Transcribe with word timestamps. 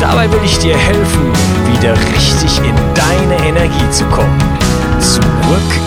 Dabei 0.00 0.30
will 0.30 0.40
ich 0.44 0.58
dir 0.58 0.76
helfen, 0.76 1.32
wieder 1.72 1.94
richtig 2.12 2.58
in 2.58 2.74
deine 2.94 3.46
Energie 3.46 3.90
zu 3.90 4.04
kommen. 4.06 4.38
Zurück 5.00 5.22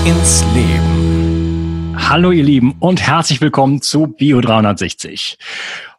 ins 0.03 0.43
Leben. 0.55 1.95
Hallo 1.95 2.31
ihr 2.31 2.43
Lieben 2.43 2.75
und 2.79 3.01
herzlich 3.01 3.39
willkommen 3.39 3.83
zu 3.83 4.07
Bio 4.07 4.41
360. 4.41 5.37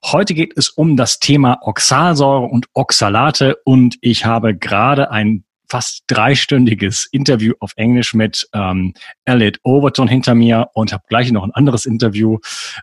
Heute 0.05 0.35
geht 0.35 0.57
es 0.57 0.71
um 0.71 0.97
das 0.97 1.21
Thema 1.21 1.59
Oxalsäure 1.63 2.47
und 2.47 2.67
Oxalate 2.75 3.57
und 3.65 3.97
ich 4.01 4.25
habe 4.25 4.57
gerade 4.57 5.13
ein 5.13 5.45
fast 5.71 6.03
dreistündiges 6.09 7.09
Interview 7.13 7.55
auf 7.61 7.73
Englisch 7.77 8.13
mit 8.13 8.49
ähm, 8.53 8.93
Elliot 9.25 9.59
Overton 9.63 10.09
hinter 10.09 10.35
mir 10.35 10.69
und 10.75 10.93
habe 10.93 11.05
gleich 11.09 11.31
noch 11.31 11.45
ein 11.45 11.53
anderes 11.53 11.87
Interview 11.87 12.39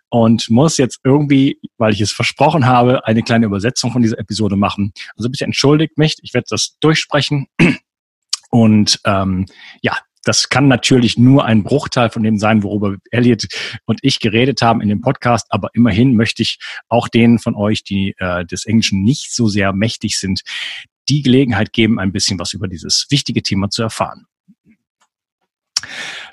und 0.09 0.49
muss 0.49 0.77
jetzt 0.77 0.99
irgendwie, 1.03 1.59
weil 1.77 1.93
ich 1.93 2.01
es 2.01 2.13
versprochen 2.13 2.65
habe, 2.65 3.05
eine 3.05 3.23
kleine 3.23 3.45
Übersetzung 3.45 3.91
von 3.91 4.01
dieser 4.01 4.19
Episode 4.19 4.55
machen. 4.55 4.93
Also 5.17 5.29
bitte 5.29 5.45
entschuldigt 5.45 5.97
mich, 5.97 6.15
ich 6.21 6.33
werde 6.33 6.47
das 6.49 6.77
durchsprechen. 6.79 7.47
Und 8.49 9.01
ähm, 9.03 9.45
ja, 9.81 9.97
das 10.23 10.49
kann 10.49 10.67
natürlich 10.67 11.17
nur 11.17 11.45
ein 11.45 11.63
Bruchteil 11.63 12.09
von 12.09 12.23
dem 12.23 12.37
sein, 12.37 12.63
worüber 12.63 12.97
Elliot 13.11 13.47
und 13.85 13.99
ich 14.01 14.19
geredet 14.19 14.61
haben 14.61 14.81
in 14.81 14.89
dem 14.89 15.01
Podcast. 15.01 15.47
Aber 15.49 15.69
immerhin 15.73 16.15
möchte 16.15 16.41
ich 16.41 16.59
auch 16.89 17.07
denen 17.07 17.39
von 17.39 17.55
euch, 17.55 17.83
die 17.83 18.13
äh, 18.17 18.45
des 18.45 18.65
Englischen 18.65 19.03
nicht 19.03 19.33
so 19.33 19.47
sehr 19.47 19.73
mächtig 19.73 20.17
sind, 20.17 20.41
die 21.09 21.21
Gelegenheit 21.21 21.73
geben, 21.73 21.99
ein 21.99 22.11
bisschen 22.11 22.39
was 22.39 22.53
über 22.53 22.67
dieses 22.67 23.07
wichtige 23.09 23.41
Thema 23.41 23.69
zu 23.69 23.83
erfahren. 23.83 24.25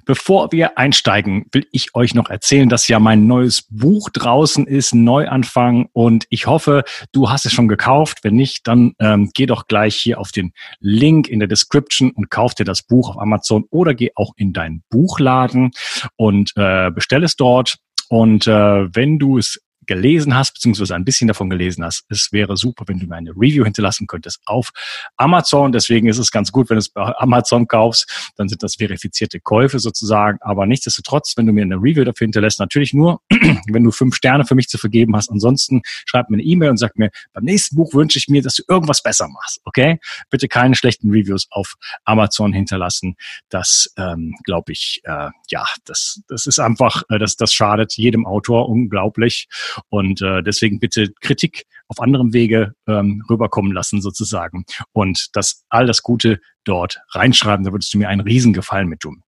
Bevor 0.07 0.53
wir 0.53 0.77
einsteigen, 0.77 1.47
will 1.53 1.67
ich 1.73 1.95
euch 1.95 2.15
noch 2.15 2.29
erzählen, 2.29 2.69
dass 2.69 2.89
ja 2.89 2.99
mein 2.99 3.27
neues 3.27 3.63
Buch 3.71 4.11
draußen 4.11 4.67
ist, 4.67 4.95
Neuanfang. 4.95 5.89
Und 5.93 6.27
ich 6.29 6.47
hoffe, 6.47 6.85
du 7.13 7.31
hast 7.31 7.47
es 7.47 7.53
schon 7.53 7.69
gekauft. 7.69 8.19
Wenn 8.23 8.35
nicht, 8.35 8.67
dann 8.67 8.93
ähm, 8.99 9.31
geh 9.33 9.47
doch 9.47 9.67
gleich 9.67 9.97
hier 9.97 10.21
auf 10.21 10.31
den 10.31 10.53
Link 10.81 11.29
in 11.29 11.39
der 11.39 11.49
Description 11.49 12.11
und 12.11 12.31
kauf 12.31 12.55
dir 12.55 12.65
das 12.65 12.83
Buch 12.83 13.11
auf 13.11 13.19
Amazon 13.19 13.65
oder 13.71 13.95
geh 13.95 14.11
auch 14.15 14.33
in 14.37 14.53
deinen 14.53 14.83
Buchladen 14.91 15.71
und 16.17 16.53
äh, 16.57 16.91
bestell 16.91 17.25
es 17.25 17.37
dort. 17.37 17.77
Und 18.11 18.47
äh, 18.47 18.95
wenn 18.95 19.19
du 19.19 19.39
es 19.39 19.59
gelesen 19.87 20.35
hast, 20.35 20.55
beziehungsweise 20.55 20.95
ein 20.95 21.05
bisschen 21.05 21.29
davon 21.29 21.51
gelesen 21.51 21.85
hast, 21.85 22.05
es 22.09 22.29
wäre 22.33 22.57
super, 22.57 22.85
wenn 22.87 22.99
du 22.99 23.07
mir 23.07 23.17
eine 23.17 23.31
Review 23.31 23.65
hinterlassen 23.65 24.07
könntest 24.07 24.41
auf 24.47 24.71
Amazon. 25.17 25.73
Deswegen 25.73 26.09
ist 26.09 26.19
es 26.19 26.31
ganz 26.31 26.53
gut, 26.53 26.71
wenn 26.71 26.77
du 26.77 26.81
es 26.81 26.89
bei 26.89 27.03
Amazon 27.17 27.67
kaufst, 27.67 28.33
dann 28.37 28.49
sind 28.49 28.63
das 28.63 28.77
verifizierte 28.77 29.41
Käufe 29.41 29.79
sozusagen. 29.79 30.39
Aber 30.41 30.67
nichtsdestotrotz, 30.67 31.35
wenn 31.37 31.47
du 31.47 31.53
mir 31.53 31.63
eine 31.63 31.77
Review 31.77 32.05
dafür 32.05 32.27
hinterlässt, 32.27 32.61
natürlich 32.61 32.95
nur, 32.95 33.21
wenn 33.69 33.85
du 33.85 33.91
fünf 33.91 34.15
Sterne 34.15 34.45
für 34.45 34.55
mich 34.55 34.69
zu 34.69 34.79
vergeben 34.79 35.15
hast. 35.17 35.31
Ansonsten 35.31 35.83
schreib 36.07 36.31
mir 36.31 36.37
eine 36.37 36.45
E-Mail 36.45 36.71
und 36.71 36.77
sag 36.79 36.97
mir, 36.99 37.11
beim 37.33 37.45
nächsten 37.45 37.77
Buch 37.77 37.95
wünsche 37.95 38.19
ich 38.19 38.29
mir, 38.29 38.43
dass 38.43 38.57
du 38.57 38.63
irgendwas 38.69 39.03
besser 39.03 39.29
machst. 39.29 39.61
Okay? 39.65 39.99
Bitte 40.31 40.49
keine 40.49 40.75
schlechten 40.75 41.11
Reviews 41.11 41.47
auf 41.51 41.75
Amazon 42.05 42.53
hinterlassen. 42.53 43.17
Das 43.49 43.93
ähm, 43.97 44.35
glaube 44.45 44.73
ich, 44.73 45.01
äh, 45.05 45.31
ja, 45.49 45.65
das, 45.85 46.21
das 46.29 46.47
ist 46.47 46.59
einfach, 46.59 47.03
äh, 47.09 47.19
das, 47.19 47.37
das 47.37 47.53
schadet 47.53 47.95
jedem 47.97 48.27
Autor 48.27 48.69
unglaublich. 48.69 49.49
Und 49.89 50.23
äh, 50.23 50.43
deswegen 50.43 50.79
bitte 50.79 51.13
Kritik 51.21 51.65
auf 51.89 52.01
anderem 52.01 52.33
Wege 52.33 52.75
ähm, 52.87 53.23
rüberkommen 53.29 53.73
lassen 53.73 54.01
sozusagen 54.01 54.65
und 54.93 55.29
das 55.35 55.65
all 55.69 55.87
das 55.87 56.03
Gute 56.03 56.41
dort 56.65 57.01
reinschreiben. 57.11 57.65
Da 57.65 57.73
würdest 57.73 57.93
du 57.95 57.99
mir 57.99 58.09
einen 58.09 58.21
Riesengefallen 58.21 58.89
mit 58.89 59.01
tun. 59.01 59.24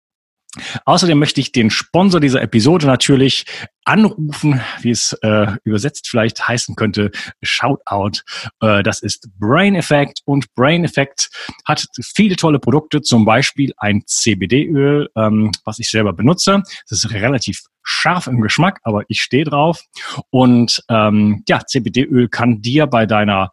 Außerdem 0.84 1.18
möchte 1.18 1.40
ich 1.40 1.52
den 1.52 1.70
Sponsor 1.70 2.20
dieser 2.20 2.42
Episode 2.42 2.86
natürlich 2.86 3.44
anrufen, 3.84 4.60
wie 4.80 4.90
es 4.90 5.12
äh, 5.22 5.46
übersetzt 5.64 6.08
vielleicht 6.08 6.46
heißen 6.46 6.74
könnte, 6.74 7.10
Shoutout. 7.42 8.20
Äh, 8.60 8.82
das 8.82 9.02
ist 9.02 9.28
Brain 9.38 9.74
Effect 9.74 10.20
und 10.24 10.52
Brain 10.54 10.84
Effect 10.84 11.28
hat 11.64 11.84
viele 12.02 12.36
tolle 12.36 12.58
Produkte, 12.58 13.02
zum 13.02 13.24
Beispiel 13.24 13.72
ein 13.76 14.02
CBD-Öl, 14.06 15.08
ähm, 15.16 15.52
was 15.64 15.78
ich 15.78 15.90
selber 15.90 16.12
benutze. 16.12 16.62
Das 16.88 17.04
ist 17.04 17.12
relativ 17.12 17.62
scharf 17.82 18.26
im 18.26 18.40
Geschmack, 18.40 18.80
aber 18.82 19.02
ich 19.08 19.20
stehe 19.20 19.44
drauf. 19.44 19.82
Und 20.30 20.82
ähm, 20.88 21.42
ja, 21.48 21.60
CBD-Öl 21.66 22.28
kann 22.28 22.62
dir 22.62 22.86
bei 22.86 23.06
deiner 23.06 23.50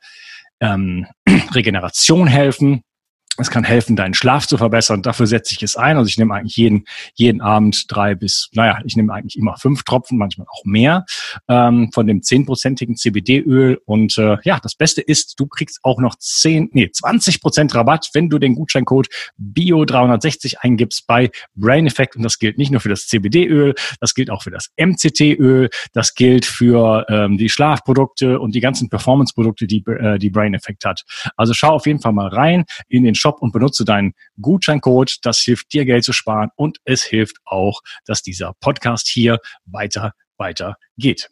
ähm, 0.62 1.08
Regeneration 1.54 2.28
helfen 2.28 2.84
es 3.38 3.50
kann 3.50 3.64
helfen, 3.64 3.96
deinen 3.96 4.14
Schlaf 4.14 4.46
zu 4.46 4.58
verbessern. 4.58 5.02
Dafür 5.02 5.26
setze 5.26 5.54
ich 5.56 5.64
es 5.64 5.78
ein. 5.78 5.96
Also 5.96 6.10
ich 6.10 6.18
nehme 6.18 6.36
eigentlich 6.36 6.58
jeden, 6.58 6.86
jeden 7.16 7.40
Abend 7.40 7.86
drei 7.88 8.14
bis, 8.14 8.50
naja, 8.54 8.80
ich 8.86 8.98
nehme 8.98 9.14
eigentlich 9.14 9.38
immer 9.38 9.56
fünf 9.58 9.84
Tropfen, 9.84 10.18
manchmal 10.18 10.48
auch 10.50 10.66
mehr 10.66 11.06
ähm, 11.48 11.92
von 11.94 12.08
dem 12.08 12.24
zehnprozentigen 12.24 12.98
CBD-Öl. 12.98 13.80
Und 13.86 14.18
äh, 14.18 14.38
ja, 14.44 14.60
das 14.62 14.76
Beste 14.76 15.02
ist, 15.02 15.40
du 15.40 15.48
kriegst 15.48 15.80
auch 15.84 16.00
noch 16.00 16.16
zehn, 16.16 16.70
nee, 16.74 16.92
20 16.92 17.42
Prozent 17.42 17.74
Rabatt, 17.74 18.10
wenn 18.14 18.30
du 18.30 18.38
den 18.38 18.54
Gutscheincode 18.54 19.08
BIO360 19.40 20.58
eingibst 20.60 21.08
bei 21.08 21.32
Brain 21.56 21.88
Effect. 21.88 22.18
Und 22.18 22.24
das 22.24 22.38
gilt 22.38 22.58
nicht 22.58 22.72
nur 22.72 22.82
für 22.82 22.90
das 22.90 23.08
CBD-Öl, 23.08 23.76
das 24.02 24.14
gilt 24.14 24.30
auch 24.30 24.44
für 24.44 24.52
das 24.52 24.72
MCT-Öl, 24.76 25.70
das 25.94 26.16
gilt 26.16 26.46
für 26.46 27.06
ähm, 27.08 27.38
die 27.38 27.50
Schlafprodukte 27.50 28.42
und 28.42 28.56
die 28.56 28.62
ganzen 28.62 28.90
Performance-Produkte, 28.90 29.68
die, 29.68 29.86
äh, 29.88 30.20
die 30.20 30.30
Brain 30.30 30.54
Effect 30.54 30.84
hat. 30.84 31.04
Also 31.38 31.54
schau 31.54 31.70
auf 31.70 31.86
jeden 31.86 32.02
Fall 32.02 32.12
mal 32.12 32.28
rein 32.28 32.66
in 32.90 33.04
den 33.06 33.16
Shop 33.16 33.31
und 33.40 33.52
benutze 33.52 33.86
deinen 33.86 34.14
Gutscheincode. 34.42 35.18
Das 35.22 35.40
hilft 35.40 35.74
dir 35.74 35.86
Geld 35.86 36.04
zu 36.04 36.14
sparen 36.14 36.50
und 36.56 36.80
es 36.86 37.04
hilft 37.04 37.38
auch, 37.46 37.82
dass 38.06 38.22
dieser 38.22 38.54
Podcast 38.60 39.08
hier 39.08 39.40
weiter, 39.66 40.14
weiter 40.38 40.78
geht. 40.98 41.30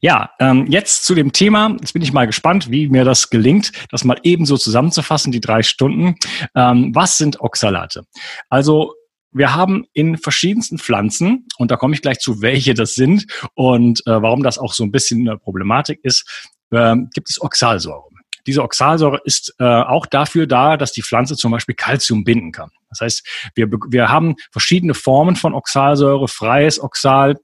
Ja, 0.00 0.30
ähm, 0.38 0.66
jetzt 0.68 1.04
zu 1.04 1.14
dem 1.14 1.32
Thema. 1.32 1.76
Jetzt 1.80 1.92
bin 1.92 2.02
ich 2.02 2.12
mal 2.12 2.26
gespannt, 2.26 2.70
wie 2.70 2.88
mir 2.88 3.04
das 3.04 3.30
gelingt, 3.30 3.72
das 3.90 4.04
mal 4.04 4.18
ebenso 4.22 4.56
zusammenzufassen, 4.56 5.32
die 5.32 5.40
drei 5.40 5.62
Stunden. 5.62 6.14
Ähm, 6.54 6.94
was 6.94 7.18
sind 7.18 7.40
Oxalate? 7.40 8.04
Also 8.48 8.94
wir 9.32 9.54
haben 9.54 9.84
in 9.92 10.16
verschiedensten 10.16 10.78
Pflanzen, 10.78 11.46
und 11.58 11.70
da 11.70 11.76
komme 11.76 11.94
ich 11.94 12.02
gleich 12.02 12.18
zu, 12.20 12.40
welche 12.40 12.74
das 12.74 12.94
sind 12.94 13.26
und 13.54 14.00
äh, 14.06 14.22
warum 14.22 14.42
das 14.42 14.58
auch 14.58 14.72
so 14.72 14.84
ein 14.84 14.92
bisschen 14.92 15.28
eine 15.28 15.36
Problematik 15.38 16.00
ist, 16.02 16.48
äh, 16.70 16.96
gibt 17.12 17.28
es 17.28 17.40
Oxalsäure. 17.40 18.05
Diese 18.46 18.62
Oxalsäure 18.62 19.20
ist 19.24 19.54
äh, 19.58 19.64
auch 19.64 20.06
dafür 20.06 20.46
da, 20.46 20.76
dass 20.76 20.92
die 20.92 21.02
Pflanze 21.02 21.36
zum 21.36 21.52
Beispiel 21.52 21.74
Calcium 21.74 22.24
binden 22.24 22.52
kann. 22.52 22.70
Das 22.88 23.00
heißt, 23.00 23.50
wir, 23.54 23.68
wir 23.70 24.08
haben 24.08 24.36
verschiedene 24.50 24.94
Formen 24.94 25.36
von 25.36 25.54
Oxalsäure, 25.54 26.28
freies 26.28 26.80
Oxal, 26.80 27.36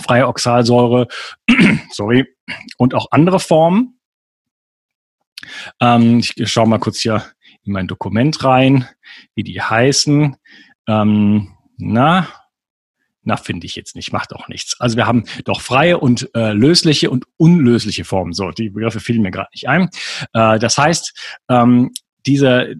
freie 0.00 0.26
Oxalsäure, 0.28 1.08
sorry, 1.90 2.26
und 2.76 2.94
auch 2.94 3.06
andere 3.10 3.40
Formen. 3.40 3.98
Ähm, 5.80 6.18
ich 6.18 6.50
schaue 6.50 6.68
mal 6.68 6.78
kurz 6.78 7.00
hier 7.00 7.24
in 7.64 7.72
mein 7.72 7.86
Dokument 7.86 8.42
rein, 8.44 8.88
wie 9.34 9.44
die 9.44 9.60
heißen. 9.60 10.36
Ähm, 10.86 11.56
na, 11.76 12.28
na, 13.24 13.36
finde 13.36 13.66
ich 13.66 13.76
jetzt 13.76 13.96
nicht, 13.96 14.12
macht 14.12 14.34
auch 14.34 14.48
nichts. 14.48 14.76
Also 14.80 14.96
wir 14.96 15.06
haben 15.06 15.24
doch 15.44 15.60
freie 15.60 15.98
und 15.98 16.30
äh, 16.34 16.52
lösliche 16.52 17.10
und 17.10 17.24
unlösliche 17.36 18.04
Formen. 18.04 18.32
So, 18.32 18.50
die 18.50 18.70
Begriffe 18.70 19.00
fielen 19.00 19.22
mir 19.22 19.30
gerade 19.30 19.48
nicht 19.52 19.68
ein. 19.68 19.88
Äh, 20.32 20.58
das 20.58 20.78
heißt, 20.78 21.38
ähm, 21.48 21.92
diese, 22.26 22.74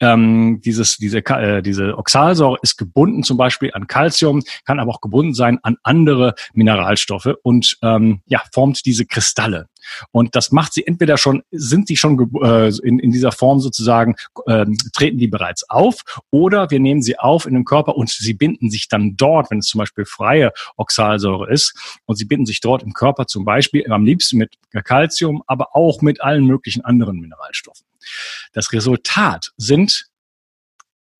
ähm, 0.00 0.60
dieses, 0.64 0.96
diese, 0.96 1.18
äh, 1.18 1.62
diese 1.62 1.96
Oxalsäure 1.98 2.58
ist 2.62 2.76
gebunden 2.76 3.22
zum 3.22 3.36
Beispiel 3.36 3.70
an 3.74 3.86
Calcium, 3.86 4.42
kann 4.64 4.80
aber 4.80 4.92
auch 4.92 5.00
gebunden 5.00 5.34
sein 5.34 5.58
an 5.62 5.76
andere 5.82 6.34
Mineralstoffe 6.54 7.34
und 7.42 7.76
ähm, 7.82 8.22
ja, 8.26 8.42
formt 8.52 8.84
diese 8.86 9.06
Kristalle. 9.06 9.66
Und 10.12 10.34
das 10.34 10.52
macht 10.52 10.72
sie 10.72 10.86
entweder 10.86 11.16
schon, 11.16 11.42
sind 11.50 11.88
sie 11.88 11.96
schon 11.96 12.30
äh, 12.42 12.68
in, 12.82 12.98
in 12.98 13.10
dieser 13.10 13.32
Form 13.32 13.60
sozusagen, 13.60 14.14
äh, 14.46 14.66
treten 14.94 15.18
die 15.18 15.28
bereits 15.28 15.68
auf, 15.68 16.02
oder 16.30 16.70
wir 16.70 16.80
nehmen 16.80 17.02
sie 17.02 17.18
auf 17.18 17.46
in 17.46 17.54
den 17.54 17.64
Körper 17.64 17.96
und 17.96 18.10
sie 18.10 18.34
binden 18.34 18.70
sich 18.70 18.88
dann 18.88 19.16
dort, 19.16 19.50
wenn 19.50 19.58
es 19.58 19.66
zum 19.66 19.78
Beispiel 19.78 20.04
freie 20.04 20.52
Oxalsäure 20.76 21.50
ist, 21.50 21.74
und 22.06 22.16
sie 22.16 22.24
binden 22.24 22.46
sich 22.46 22.60
dort 22.60 22.82
im 22.82 22.92
Körper 22.92 23.26
zum 23.26 23.44
Beispiel 23.44 23.90
am 23.90 24.04
liebsten 24.04 24.38
mit 24.38 24.54
Calcium, 24.84 25.42
aber 25.46 25.74
auch 25.74 26.02
mit 26.02 26.20
allen 26.20 26.44
möglichen 26.44 26.84
anderen 26.84 27.18
Mineralstoffen. 27.18 27.86
Das 28.52 28.72
Resultat 28.72 29.52
sind 29.56 30.06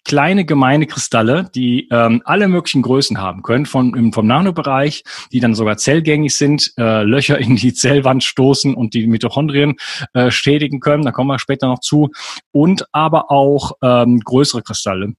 kleine 0.08 0.46
gemeine 0.46 0.86
Kristalle, 0.86 1.50
die 1.54 1.86
ähm, 1.90 2.22
alle 2.24 2.48
möglichen 2.48 2.80
Größen 2.80 3.20
haben 3.20 3.42
können, 3.42 3.66
von, 3.66 4.12
vom 4.12 4.26
Nanobereich, 4.26 5.04
die 5.32 5.38
dann 5.38 5.54
sogar 5.54 5.76
zellgängig 5.76 6.34
sind, 6.34 6.72
äh, 6.78 7.02
Löcher 7.02 7.38
in 7.38 7.56
die 7.56 7.74
Zellwand 7.74 8.24
stoßen 8.24 8.74
und 8.74 8.94
die 8.94 9.06
Mitochondrien 9.06 9.76
äh, 10.14 10.30
schädigen 10.30 10.80
können. 10.80 11.04
Da 11.04 11.12
kommen 11.12 11.28
wir 11.28 11.38
später 11.38 11.68
noch 11.68 11.80
zu. 11.80 12.10
Und 12.52 12.86
aber 12.90 13.30
auch 13.30 13.72
ähm, 13.82 14.20
größere 14.20 14.62
Kristalle, 14.62 15.12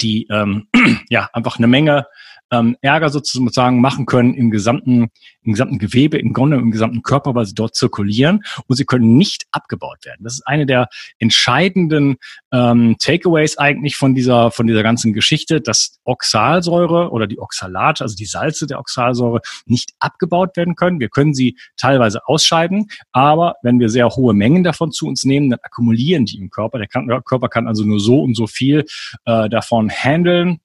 die 0.00 0.28
ähm, 0.30 0.68
ja 1.10 1.28
einfach 1.32 1.58
eine 1.58 1.66
Menge 1.66 2.06
ähm, 2.50 2.76
Ärger 2.80 3.10
sozusagen 3.10 3.80
machen 3.80 4.06
können 4.06 4.34
im 4.34 4.50
gesamten, 4.50 5.08
im 5.42 5.52
gesamten 5.52 5.78
Gewebe, 5.78 6.18
im 6.18 6.32
Grunde 6.32 6.56
im 6.56 6.70
gesamten 6.70 7.02
Körper, 7.02 7.34
weil 7.34 7.46
sie 7.46 7.54
dort 7.54 7.74
zirkulieren 7.74 8.44
und 8.66 8.76
sie 8.76 8.84
können 8.84 9.16
nicht 9.16 9.46
abgebaut 9.50 10.04
werden. 10.04 10.24
Das 10.24 10.34
ist 10.34 10.46
eine 10.46 10.66
der 10.66 10.88
entscheidenden 11.18 12.16
ähm, 12.52 12.96
Takeaways 12.98 13.58
eigentlich 13.58 13.96
von 13.96 14.14
dieser, 14.14 14.50
von 14.50 14.66
dieser 14.66 14.82
ganzen 14.82 15.12
Geschichte, 15.12 15.60
dass 15.60 15.98
Oxalsäure 16.04 17.10
oder 17.10 17.26
die 17.26 17.38
Oxalate, 17.38 18.02
also 18.02 18.14
die 18.14 18.26
Salze 18.26 18.66
der 18.66 18.78
Oxalsäure, 18.78 19.40
nicht 19.66 19.92
abgebaut 19.98 20.56
werden 20.56 20.76
können. 20.76 21.00
Wir 21.00 21.08
können 21.08 21.34
sie 21.34 21.56
teilweise 21.76 22.26
ausscheiden, 22.26 22.88
aber 23.12 23.56
wenn 23.62 23.80
wir 23.80 23.88
sehr 23.88 24.08
hohe 24.10 24.34
Mengen 24.34 24.64
davon 24.64 24.92
zu 24.92 25.06
uns 25.06 25.24
nehmen, 25.24 25.50
dann 25.50 25.60
akkumulieren 25.62 26.26
die 26.26 26.38
im 26.38 26.50
Körper. 26.50 26.78
Der, 26.78 26.88
Körper 27.22 27.48
kann 27.48 27.66
also 27.66 27.84
nur 27.84 28.00
so 28.00 28.22
und 28.22 28.36
so 28.36 28.46
viel 28.46 28.84
äh, 29.24 29.48
davon 29.48 29.90
handeln 29.90 30.60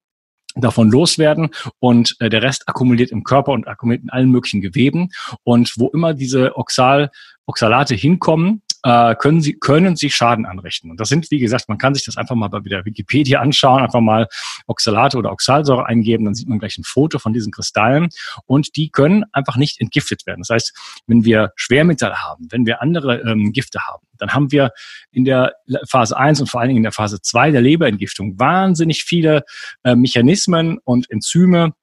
davon 0.62 0.90
loswerden 0.90 1.50
und 1.80 2.16
äh, 2.20 2.30
der 2.30 2.42
Rest 2.42 2.68
akkumuliert 2.68 3.12
im 3.12 3.24
Körper 3.24 3.52
und 3.52 3.68
akkumuliert 3.68 4.04
in 4.04 4.10
allen 4.10 4.32
möglichen 4.32 4.62
Geweben. 4.62 5.10
Und 5.44 5.74
wo 5.78 5.88
immer 5.90 6.14
diese 6.14 6.58
Oxal, 6.58 7.12
Oxalate 7.46 7.96
hinkommen, 7.96 8.62
äh, 8.84 9.16
können 9.16 9.42
sie 9.42 9.60
können 9.60 9.96
sie 9.96 10.10
Schaden 10.10 10.46
anrichten. 10.46 10.90
Und 10.90 11.00
das 11.00 11.10
sind, 11.10 11.30
wie 11.32 11.40
gesagt, 11.40 11.68
man 11.68 11.78
kann 11.78 11.94
sich 11.94 12.06
das 12.06 12.18
einfach 12.18 12.36
mal 12.36 12.48
bei 12.48 12.60
der 12.60 12.86
Wikipedia 12.86 13.40
anschauen, 13.42 13.84
einfach 13.84 14.00
mal 14.00 14.28
Oxalate 14.68 15.18
oder 15.18 15.32
Oxalsäure 15.32 15.86
eingeben, 15.86 16.26
dann 16.26 16.34
sieht 16.34 16.48
man 16.48 16.60
gleich 16.60 16.78
ein 16.78 16.84
Foto 16.84 17.20
von 17.20 17.34
diesen 17.34 17.52
Kristallen 17.52 18.10
und 18.46 18.76
die 18.76 18.90
können 18.90 19.26
einfach 19.34 19.58
nicht 19.58 19.82
entgiftet 19.82 20.26
werden. 20.26 20.42
Das 20.42 20.50
heißt, 20.50 21.02
wenn 21.08 21.26
wir 21.26 21.52
Schwermetalle 21.56 22.24
haben, 22.24 22.48
wenn 22.52 22.66
wir 22.66 22.82
andere 22.82 23.20
ähm, 23.22 23.52
Gifte 23.52 23.80
haben, 23.86 24.06
dann 24.20 24.34
haben 24.34 24.52
wir 24.52 24.72
in 25.12 25.26
der 25.26 25.54
Phase 25.88 26.18
1 26.18 26.42
und 26.42 26.48
vor 26.48 26.62
allen 26.62 26.70
Dingen 26.70 26.78
in 26.78 26.84
der 26.84 26.92
Phase 26.92 27.22
2 27.22 27.52
der 27.52 27.62
Leberentgiftung 27.62 28.40
wahnsinnig 28.40 29.04
viele 29.04 29.44
äh, 29.84 29.96
Mechanismen 29.96 30.80
und 30.84 31.10
Enzyme, 31.10 31.74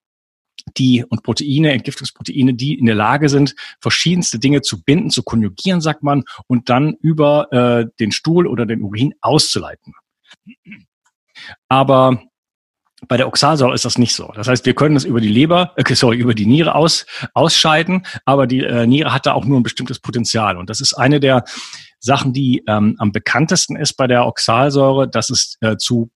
die 0.77 1.05
und 1.09 1.23
Proteine, 1.23 1.73
Entgiftungsproteine, 1.73 2.55
die 2.55 2.79
in 2.79 2.87
der 2.87 2.95
Lage 2.95 3.29
sind, 3.29 3.55
verschiedenste 3.81 4.39
Dinge 4.39 4.63
zu 4.63 4.83
binden, 4.83 5.11
zu 5.11 5.23
konjugieren, 5.23 5.81
sagt 5.81 6.03
man, 6.03 6.25
und 6.47 6.69
dann 6.69 6.95
über 7.01 7.53
äh, 7.53 7.87
den 8.01 8.13
Stuhl 8.13 8.47
oder 8.47 8.67
den 8.67 8.83
Urin 8.83 9.15
auszuleiten. 9.21 9.93
Aber 11.69 12.23
bei 13.09 13.17
der 13.17 13.29
Oxalsäure 13.29 13.75
ist 13.75 13.85
das 13.85 13.99
nicht 13.99 14.15
so. 14.15 14.33
Das 14.35 14.49
heißt, 14.49 14.65
wir 14.65 14.75
können 14.75 14.95
das 14.95 15.05
über 15.05 15.21
die 15.21 15.29
Leber, 15.29 15.73
äh, 15.77 15.95
sorry, 15.95 16.17
über 16.17 16.35
die 16.35 16.47
Niere 16.47 16.75
aus, 16.75 17.07
ausscheiden, 17.35 18.07
aber 18.25 18.47
die 18.47 18.61
äh, 18.61 18.87
Niere 18.87 19.13
hat 19.13 19.27
da 19.27 19.35
auch 19.35 19.45
nur 19.45 19.61
ein 19.61 19.63
bestimmtes 19.63 20.01
Potenzial. 20.01 20.57
Und 20.57 20.71
das 20.71 20.81
ist 20.81 20.95
eine 20.95 21.21
der 21.21 21.45
Sachen, 21.99 22.33
die 22.33 22.63
ähm, 22.69 22.97
am 22.99 23.13
bekanntesten 23.13 23.77
ist 23.77 23.95
bei 23.95 24.07
der 24.07 24.27
Oxalsäure, 24.27 25.09
dass 25.09 25.31
es 25.31 25.57
äh, 25.61 25.77
zu 25.77 26.11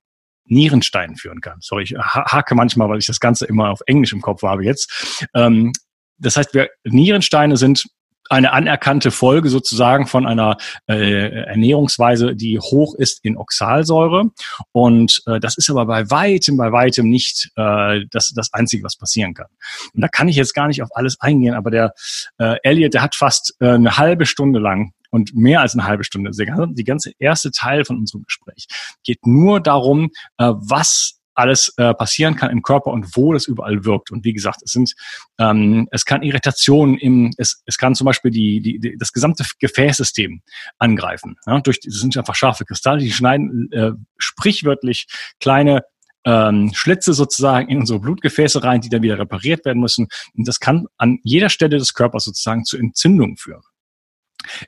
Nierensteinen 0.44 1.16
führen 1.16 1.40
kann. 1.40 1.58
Sorry, 1.60 1.84
ich 1.84 1.94
hake 1.96 2.54
manchmal, 2.54 2.88
weil 2.88 2.98
ich 2.98 3.06
das 3.06 3.20
Ganze 3.20 3.46
immer 3.46 3.70
auf 3.70 3.80
Englisch 3.86 4.12
im 4.12 4.20
Kopf 4.20 4.42
habe 4.42 4.64
jetzt. 4.64 5.26
Ähm, 5.34 5.72
das 6.18 6.36
heißt, 6.36 6.54
wir, 6.54 6.68
Nierensteine 6.84 7.56
sind 7.56 7.86
eine 8.30 8.52
anerkannte 8.52 9.10
Folge 9.10 9.48
sozusagen 9.48 10.06
von 10.06 10.24
einer 10.24 10.56
äh, 10.86 11.46
Ernährungsweise, 11.46 12.36
die 12.36 12.60
hoch 12.60 12.94
ist 12.94 13.24
in 13.24 13.36
Oxalsäure. 13.36 14.30
Und 14.70 15.20
äh, 15.26 15.40
das 15.40 15.58
ist 15.58 15.68
aber 15.68 15.84
bei 15.84 16.08
weitem, 16.10 16.56
bei 16.56 16.70
weitem 16.70 17.08
nicht 17.08 17.50
äh, 17.56 18.04
das, 18.10 18.32
das 18.34 18.52
Einzige, 18.52 18.84
was 18.84 18.96
passieren 18.96 19.34
kann. 19.34 19.48
Und 19.94 20.00
da 20.00 20.08
kann 20.08 20.28
ich 20.28 20.36
jetzt 20.36 20.54
gar 20.54 20.68
nicht 20.68 20.80
auf 20.82 20.90
alles 20.94 21.20
eingehen, 21.20 21.54
aber 21.54 21.72
der 21.72 21.92
äh, 22.38 22.56
Elliot, 22.62 22.94
der 22.94 23.02
hat 23.02 23.16
fast 23.16 23.56
äh, 23.58 23.70
eine 23.70 23.98
halbe 23.98 24.26
Stunde 24.26 24.60
lang 24.60 24.92
und 25.10 25.34
mehr 25.34 25.60
als 25.60 25.74
eine 25.74 25.84
halbe 25.84 26.04
Stunde, 26.04 26.30
die 26.32 26.84
ganze 26.84 27.12
erste 27.18 27.50
Teil 27.50 27.84
von 27.84 27.98
unserem 27.98 28.24
Gespräch 28.24 28.66
geht 29.04 29.26
nur 29.26 29.60
darum, 29.60 30.10
äh, 30.38 30.52
was 30.54 31.20
alles 31.34 31.72
äh, 31.78 31.94
passieren 31.94 32.36
kann 32.36 32.50
im 32.50 32.62
Körper 32.62 32.90
und 32.90 33.16
wo 33.16 33.32
das 33.32 33.46
überall 33.46 33.84
wirkt. 33.84 34.10
Und 34.10 34.24
wie 34.24 34.32
gesagt, 34.32 34.62
es 34.62 34.72
sind, 34.72 34.94
ähm, 35.38 35.88
es 35.90 36.04
kann 36.04 36.22
Irritationen 36.22 36.98
im, 36.98 37.32
es, 37.38 37.62
es 37.66 37.78
kann 37.78 37.94
zum 37.94 38.04
Beispiel 38.04 38.30
die, 38.30 38.60
die, 38.60 38.78
die 38.78 38.96
das 38.98 39.12
gesamte 39.12 39.44
Gefäßsystem 39.58 40.42
angreifen. 40.78 41.36
Ja, 41.46 41.60
durch, 41.60 41.80
das 41.80 41.94
sind 41.94 42.16
einfach 42.16 42.34
scharfe 42.34 42.64
Kristalle, 42.64 43.00
die 43.00 43.12
schneiden 43.12 43.70
äh, 43.72 43.92
sprichwörtlich 44.18 45.06
kleine 45.40 45.82
ähm, 46.24 46.72
Schlitze 46.74 47.14
sozusagen 47.14 47.68
in 47.68 47.78
unsere 47.78 48.00
Blutgefäße 48.00 48.62
rein, 48.62 48.82
die 48.82 48.90
dann 48.90 49.02
wieder 49.02 49.18
repariert 49.18 49.64
werden 49.64 49.80
müssen. 49.80 50.08
Und 50.36 50.46
das 50.46 50.60
kann 50.60 50.86
an 50.98 51.18
jeder 51.22 51.48
Stelle 51.48 51.78
des 51.78 51.94
Körpers 51.94 52.24
sozusagen 52.24 52.64
zu 52.64 52.76
Entzündungen 52.76 53.38
führen 53.38 53.62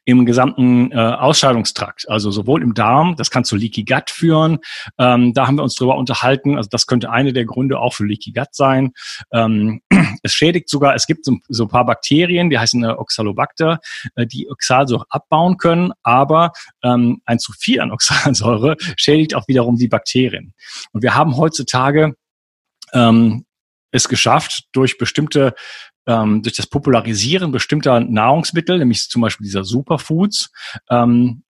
im 0.05 0.27
gesamten 0.27 0.93
äh, 0.93 0.97
Ausscheidungstrakt, 0.97 2.09
also 2.09 2.31
sowohl 2.31 2.63
im 2.63 2.75
Darm, 2.75 3.17
das 3.17 3.31
kann 3.31 3.45
zu 3.45 3.57
Leaky 3.57 3.85
Gut 3.85 4.11
führen. 4.11 4.59
Ähm, 4.99 5.35
da 5.35 5.47
haben 5.47 5.57
wir 5.57 5.63
uns 5.63 5.75
drüber 5.75 5.97
unterhalten. 5.97 6.57
Also 6.57 6.69
das 6.71 6.87
könnte 6.87 7.11
eine 7.11 7.33
der 7.33 7.45
Gründe 7.45 7.79
auch 7.79 7.95
für 7.95 8.05
Leaky 8.05 8.33
Gut 8.33 8.49
sein. 8.53 8.93
Ähm, 9.33 9.81
es 10.23 10.35
schädigt 10.35 10.69
sogar, 10.69 10.95
es 10.95 11.07
gibt 11.07 11.25
so, 11.25 11.37
so 11.49 11.65
ein 11.65 11.69
paar 11.69 11.87
Bakterien, 11.87 12.51
die 12.51 12.59
heißen 12.59 12.83
äh, 12.85 12.89
Oxalobacter, 12.89 13.79
äh, 14.17 14.27
die 14.27 14.49
Oxalsäure 14.51 15.07
abbauen 15.09 15.57
können, 15.57 15.93
aber 16.03 16.53
ähm, 16.83 17.21
ein 17.25 17.39
zu 17.39 17.53
viel 17.53 17.81
an 17.81 17.91
Oxalsäure 17.91 18.77
schädigt 18.97 19.35
auch 19.35 19.49
wiederum 19.49 19.77
die 19.77 19.89
Bakterien. 19.89 20.55
Und 20.93 21.03
wir 21.03 21.15
haben 21.15 21.37
heutzutage 21.37 22.15
ähm, 22.93 23.45
es 23.93 24.09
geschafft, 24.09 24.65
durch 24.73 24.99
bestimmte 24.99 25.55
ähm, 26.07 26.43
durch 26.43 26.57
das 26.57 26.67
Popularisieren 26.67 27.53
bestimmter 27.53 28.01
Nahrungsmittel, 28.01 28.79
nämlich 28.79 29.09
zum 29.09 29.23
Beispiel 29.23 29.45
dieser 29.45 29.65
Superfoods, 29.65 30.51
ähm, 30.91 31.43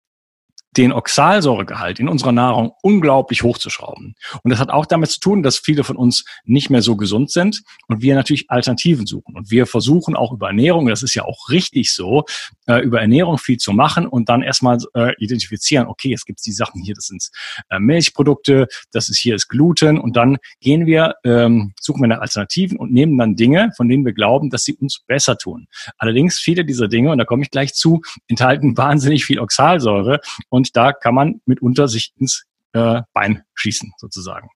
den 0.76 0.92
Oxalsäuregehalt 0.92 2.00
in 2.00 2.08
unserer 2.08 2.32
Nahrung 2.32 2.72
unglaublich 2.82 3.42
hochzuschrauben. 3.42 4.14
Und 4.42 4.50
das 4.50 4.58
hat 4.58 4.70
auch 4.70 4.86
damit 4.86 5.10
zu 5.10 5.20
tun, 5.20 5.42
dass 5.42 5.58
viele 5.58 5.84
von 5.84 5.96
uns 5.96 6.24
nicht 6.44 6.70
mehr 6.70 6.82
so 6.82 6.96
gesund 6.96 7.30
sind 7.30 7.62
und 7.88 8.02
wir 8.02 8.14
natürlich 8.14 8.50
Alternativen 8.50 9.06
suchen. 9.06 9.36
Und 9.36 9.50
wir 9.50 9.66
versuchen 9.66 10.16
auch 10.16 10.32
über 10.32 10.48
Ernährung, 10.48 10.86
das 10.86 11.02
ist 11.02 11.14
ja 11.14 11.24
auch 11.24 11.50
richtig 11.50 11.92
so, 11.92 12.24
äh, 12.66 12.78
über 12.78 13.00
Ernährung 13.00 13.38
viel 13.38 13.58
zu 13.58 13.72
machen 13.72 14.06
und 14.06 14.28
dann 14.28 14.42
erstmal 14.42 14.78
äh, 14.94 15.12
identifizieren, 15.18 15.86
okay, 15.86 16.12
es 16.12 16.24
gibt 16.24 16.44
die 16.44 16.52
Sachen 16.52 16.82
hier, 16.82 16.94
das 16.94 17.06
sind 17.06 17.28
äh, 17.70 17.78
Milchprodukte, 17.78 18.66
das 18.92 19.08
ist 19.08 19.18
hier 19.18 19.34
ist 19.34 19.48
Gluten 19.48 19.98
und 19.98 20.16
dann 20.16 20.38
gehen 20.60 20.86
wir, 20.86 21.16
ähm, 21.24 21.74
suchen 21.80 22.00
wir 22.02 22.08
nach 22.08 22.20
Alternativen 22.20 22.78
und 22.78 22.92
nehmen 22.92 23.18
dann 23.18 23.36
Dinge, 23.36 23.72
von 23.76 23.88
denen 23.88 24.04
wir 24.04 24.12
glauben, 24.12 24.50
dass 24.50 24.64
sie 24.64 24.74
uns 24.74 25.00
besser 25.06 25.36
tun. 25.36 25.66
Allerdings 25.98 26.38
viele 26.38 26.64
dieser 26.64 26.88
Dinge, 26.88 27.10
und 27.10 27.18
da 27.18 27.24
komme 27.24 27.42
ich 27.42 27.50
gleich 27.50 27.74
zu, 27.74 28.00
enthalten 28.28 28.76
wahnsinnig 28.76 29.24
viel 29.24 29.38
Oxalsäure 29.38 30.20
und 30.48 30.61
und 30.62 30.76
da 30.76 30.92
kann 30.92 31.14
man 31.14 31.40
mitunter 31.44 31.88
sich 31.88 32.12
ins 32.18 32.44
äh, 32.72 33.02
Bein 33.12 33.42
schießen, 33.54 33.92
sozusagen. 33.98 34.48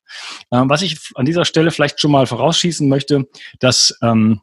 Ähm, 0.53 0.71
was 0.71 0.83
ich 0.83 0.99
an 1.17 1.27
dieser 1.27 1.45
Stelle 1.45 1.73
vielleicht 1.73 2.01
schon 2.01 2.13
mal 2.13 2.27
vorausschießen 2.27 2.89
möchte, 2.89 3.27
dass 3.59 3.99
ähm, 4.03 4.41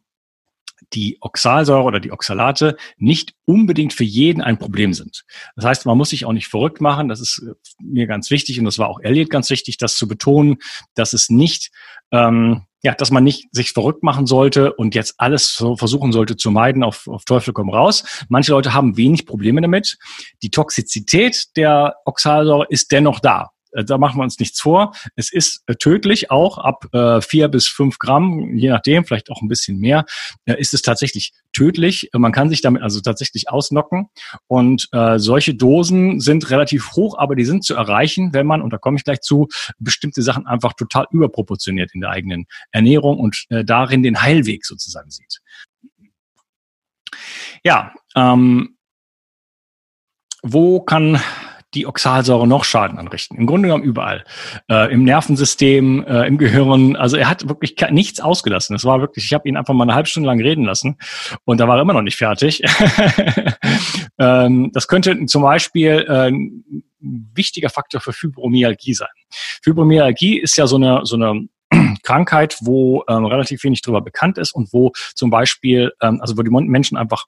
die 0.94 1.18
Oxalsäure 1.22 1.84
oder 1.84 2.00
die 2.00 2.12
Oxalate 2.12 2.78
nicht 2.98 3.34
unbedingt 3.46 3.94
für 3.94 4.04
jeden 4.04 4.42
ein 4.42 4.58
Problem 4.58 4.94
sind. 4.94 5.24
Das 5.56 5.66
heißt, 5.66 5.86
man 5.86 5.98
muss 5.98 6.10
sich 6.10 6.26
auch 6.26 6.34
nicht 6.34 6.48
verrückt 6.48 6.82
machen. 6.82 7.10
Das 7.10 7.20
ist 7.20 7.44
äh, 7.48 7.54
mir 7.82 8.08
ganz 8.08 8.30
wichtig 8.30 8.60
und 8.60 8.66
das 8.66 8.78
war 8.78 8.90
auch 8.90 9.00
Elliot 9.02 9.30
ganz 9.30 9.50
wichtig, 9.50 9.78
das 9.78 9.96
zu 9.96 10.08
betonen, 10.08 10.58
dass 10.96 11.14
es 11.14 11.30
nicht 11.30 11.72
ähm, 12.12 12.64
ja, 12.84 12.94
dass 12.94 13.12
man 13.12 13.24
nicht 13.24 13.48
sich 13.52 13.72
verrückt 13.72 14.04
machen 14.04 14.28
sollte 14.28 14.74
und 14.74 14.94
jetzt 14.94 15.16
alles 15.18 15.56
so 15.56 15.78
versuchen 15.78 16.12
sollte 16.12 16.36
zu 16.36 16.52
meiden 16.52 16.84
auf, 16.84 17.08
auf 17.08 17.24
Teufel 17.24 17.54
komm 17.54 17.70
raus. 17.70 18.04
Manche 18.28 18.52
Leute 18.52 18.74
haben 18.74 18.98
wenig 18.98 19.26
Probleme 19.26 19.62
damit. 19.62 19.98
Die 20.44 20.50
Toxizität 20.50 21.56
der 21.56 21.96
Oxalsäure 22.04 22.66
ist 22.70 22.92
dennoch 22.92 23.22
da. 23.22 23.52
Äh, 23.74 23.84
da 23.84 23.98
machen 23.98 24.18
wir 24.18 24.24
uns 24.24 24.40
nichts 24.40 24.60
vor. 24.60 24.94
Es 25.16 25.32
ist 25.32 25.64
äh, 25.68 25.76
tödlich, 25.76 26.32
auch 26.32 26.58
ab 26.58 26.86
äh, 26.94 27.22
vier 27.22 27.48
bis 27.48 27.68
fünf 27.68 28.00
Gramm, 28.00 28.56
je 28.56 28.70
nachdem, 28.70 29.06
vielleicht 29.06 29.30
auch 29.30 29.42
ein 29.42 29.48
bisschen 29.48 29.80
mehr, 29.80 30.06
äh, 30.46 30.60
ist 30.60 30.74
es 30.74 30.82
tatsächlich 30.82 31.34
tödlich. 31.54 32.10
Man 32.14 32.32
kann 32.32 32.50
sich 32.50 32.62
damit 32.62 32.82
also 32.82 33.02
tatsächlich 33.02 33.50
ausnocken. 33.50 34.08
Und 34.48 34.88
äh, 34.92 35.20
solche 35.20 35.56
Dosen 35.56 36.20
sind 36.20 36.50
relativ 36.50 36.94
hoch, 36.94 37.18
aber 37.18 37.36
die 37.36 37.46
sind 37.46 37.64
zu 37.64 37.76
erreichen, 37.76 38.34
wenn 38.34 38.48
man, 38.48 38.62
und 38.62 38.72
da 38.72 38.78
komme 38.78 38.98
ich 38.98 39.04
gleich 39.04 39.22
zu, 39.22 39.48
bestimmte 39.80 40.22
Sachen 40.22 40.48
einfach 40.48 40.74
total 40.74 41.06
überproportioniert 41.12 41.94
in 41.94 42.02
der 42.02 42.10
eigenen 42.10 42.46
Ernährung 42.72 43.20
und 43.20 43.46
äh, 43.50 43.64
darin 43.64 44.04
den 44.04 44.22
Heilweg 44.22 44.66
sozusagen 44.66 45.12
sieht. 45.12 45.40
Ja, 47.64 47.94
ähm, 48.16 48.78
wo 50.42 50.82
kann 50.82 51.22
die 51.74 51.88
Oxalsäure 51.88 52.48
noch 52.48 52.64
Schaden 52.64 52.98
anrichten. 52.98 53.38
Im 53.38 53.46
Grunde 53.46 53.68
genommen 53.68 53.84
überall. 53.84 54.24
Äh, 54.70 54.94
Im 54.94 55.04
Nervensystem, 55.04 56.06
äh, 56.06 56.28
im 56.28 56.38
Gehirn. 56.38 56.96
Also 56.96 57.18
er 57.18 57.30
hat 57.30 57.48
wirklich 57.48 57.76
nichts 57.92 58.20
ausgelassen. 58.20 58.76
Es 58.76 58.86
war 58.86 59.02
wirklich, 59.02 59.26
ich 59.26 59.34
habe 59.34 59.48
ihn 59.48 59.58
einfach 59.58 59.74
mal 59.74 59.84
eine 59.84 59.96
halbe 59.96 60.10
Stunde 60.10 60.28
lang 60.28 60.42
reden 60.42 60.66
lassen 60.66 60.98
und 61.46 61.60
da 61.60 61.68
war 61.68 61.78
er 61.78 61.82
immer 61.82 61.94
noch 61.94 62.02
nicht 62.02 62.18
fertig. 62.18 62.62
ähm, 64.20 64.72
das 64.74 64.88
könnte 64.88 65.26
zum 65.26 65.42
Beispiel 65.42 66.06
äh, 66.08 66.30
ein 66.30 66.64
wichtiger 67.00 67.70
Faktor 67.70 68.02
für 68.02 68.14
Fibromyalgie 68.14 68.94
sein. 68.94 69.10
Fibromyalgie 69.62 70.40
ist 70.40 70.58
ja 70.58 70.68
so 70.68 70.78
eine, 70.78 71.02
so 71.04 71.16
eine 71.16 71.48
Krankheit, 72.04 72.58
wo 72.62 73.04
ähm, 73.10 73.26
relativ 73.26 73.64
wenig 73.64 73.82
darüber 73.82 74.02
bekannt 74.02 74.38
ist 74.38 74.54
und 74.54 74.72
wo 74.74 74.92
zum 75.16 75.30
Beispiel, 75.30 75.92
ähm, 76.02 76.20
also 76.22 76.38
wo 76.38 76.42
die 76.42 76.50
Menschen 76.50 76.98
einfach 76.98 77.26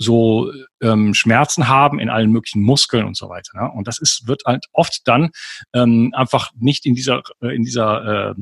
so 0.00 0.50
ähm, 0.80 1.12
Schmerzen 1.12 1.68
haben 1.68 2.00
in 2.00 2.08
allen 2.08 2.32
möglichen 2.32 2.62
Muskeln 2.62 3.06
und 3.06 3.16
so 3.16 3.28
weiter. 3.28 3.50
Ne? 3.54 3.70
Und 3.70 3.86
das 3.86 3.98
ist 3.98 4.26
wird 4.26 4.42
halt 4.46 4.66
oft 4.72 5.02
dann 5.04 5.30
ähm, 5.74 6.12
einfach 6.16 6.50
nicht 6.58 6.86
in 6.86 6.94
dieser 6.94 7.22
äh, 7.42 7.54
in 7.54 7.64
dieser 7.64 8.30
äh, 8.30 8.34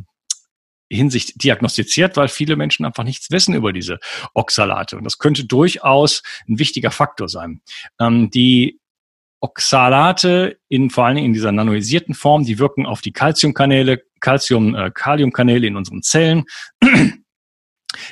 Hinsicht 0.90 1.42
diagnostiziert, 1.42 2.16
weil 2.16 2.28
viele 2.28 2.56
Menschen 2.56 2.86
einfach 2.86 3.04
nichts 3.04 3.30
wissen 3.30 3.54
über 3.54 3.72
diese 3.72 3.98
Oxalate. 4.34 4.96
Und 4.96 5.04
das 5.04 5.18
könnte 5.18 5.44
durchaus 5.44 6.22
ein 6.48 6.58
wichtiger 6.58 6.90
Faktor 6.90 7.28
sein. 7.28 7.60
Ähm, 8.00 8.30
die 8.30 8.80
Oxalate 9.40 10.58
in 10.68 10.90
vor 10.90 11.06
allen 11.06 11.16
Dingen 11.16 11.26
in 11.26 11.32
dieser 11.32 11.52
nanoisierten 11.52 12.14
Form, 12.14 12.44
die 12.44 12.58
wirken 12.58 12.86
auf 12.86 13.00
die 13.00 13.12
Calciumkanäle, 13.12 14.02
Calcium-Kaliumkanäle 14.20 15.66
äh, 15.66 15.68
in 15.68 15.76
unseren 15.76 16.02
Zellen 16.02 16.44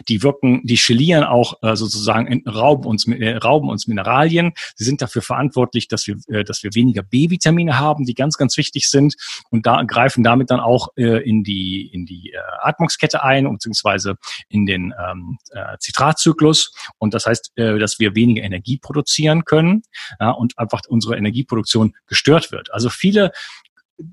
die 0.09 0.23
wirken, 0.23 0.61
die 0.65 0.77
chelieren 0.77 1.25
auch 1.25 1.63
äh, 1.63 1.77
sozusagen, 1.77 2.43
rauben 2.49 2.87
uns, 2.87 3.07
äh, 3.07 3.37
rauben 3.37 3.69
uns 3.69 3.87
Mineralien. 3.87 4.53
Sie 4.75 4.85
sind 4.85 5.03
dafür 5.03 5.23
verantwortlich, 5.23 5.89
dass 5.89 6.07
wir, 6.07 6.17
äh, 6.29 6.45
dass 6.45 6.63
wir 6.63 6.75
weniger 6.75 7.03
B-Vitamine 7.03 7.79
haben, 7.79 8.05
die 8.05 8.15
ganz, 8.15 8.37
ganz 8.37 8.57
wichtig 8.57 8.89
sind 8.89 9.15
und 9.51 9.67
da 9.67 9.83
greifen 9.83 10.23
damit 10.23 10.51
dann 10.51 10.61
auch 10.61 10.89
äh, 10.97 11.29
in 11.29 11.45
die, 11.45 11.87
in 11.93 12.07
die 12.07 12.33
äh, 12.33 12.39
Atmungskette 12.63 13.23
ein, 13.23 13.51
beziehungsweise 13.51 14.17
in 14.49 14.67
den 14.67 14.95
ähm, 14.99 15.39
äh, 15.51 15.77
Zitratzyklus. 15.79 16.73
Und 16.99 17.15
das 17.15 17.27
heißt, 17.27 17.53
äh, 17.57 17.79
dass 17.79 17.99
wir 17.99 18.15
weniger 18.15 18.43
Energie 18.43 18.79
produzieren 18.79 19.45
können 19.45 19.83
ja, 20.21 20.31
und 20.31 20.59
einfach 20.59 20.83
unsere 20.89 21.17
Energieproduktion 21.17 21.95
gestört 22.07 22.53
wird. 22.53 22.73
Also 22.73 22.91
viele 22.91 23.33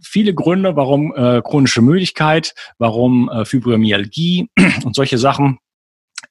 viele 0.02 0.34
Gründe, 0.34 0.78
warum 0.78 1.14
äh, 1.14 1.42
chronische 1.42 1.82
Müdigkeit, 1.82 2.54
warum 2.78 3.30
äh, 3.30 3.44
Fibromyalgie 3.44 4.50
und 4.86 4.96
solche 4.96 5.18
Sachen 5.18 5.60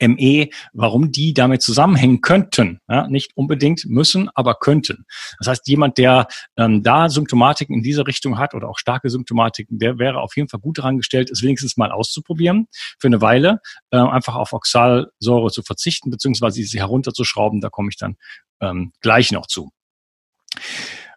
ME, 0.08 0.48
warum 0.72 1.12
die 1.12 1.34
damit 1.34 1.62
zusammenhängen 1.62 2.20
könnten. 2.20 2.80
Ja, 2.88 3.06
nicht 3.08 3.32
unbedingt 3.34 3.84
müssen, 3.86 4.28
aber 4.34 4.56
könnten. 4.56 5.06
Das 5.38 5.48
heißt, 5.48 5.68
jemand, 5.68 5.98
der 5.98 6.26
ähm, 6.56 6.82
da 6.82 7.08
Symptomatiken 7.08 7.76
in 7.76 7.82
dieser 7.82 8.06
Richtung 8.06 8.38
hat 8.38 8.54
oder 8.54 8.68
auch 8.68 8.78
starke 8.78 9.10
Symptomatiken, 9.10 9.78
der 9.78 9.98
wäre 9.98 10.20
auf 10.20 10.36
jeden 10.36 10.48
Fall 10.48 10.60
gut 10.60 10.78
daran 10.78 10.96
gestellt, 10.96 11.30
es 11.30 11.42
wenigstens 11.42 11.76
mal 11.76 11.92
auszuprobieren, 11.92 12.66
für 12.98 13.08
eine 13.08 13.20
Weile 13.20 13.60
äh, 13.90 13.98
einfach 13.98 14.34
auf 14.34 14.52
Oxalsäure 14.52 15.50
zu 15.50 15.62
verzichten, 15.62 16.10
beziehungsweise 16.10 16.62
sie 16.62 16.78
herunterzuschrauben. 16.78 17.60
Da 17.60 17.70
komme 17.70 17.88
ich 17.90 17.96
dann 17.96 18.16
ähm, 18.60 18.92
gleich 19.00 19.32
noch 19.32 19.46
zu. 19.46 19.70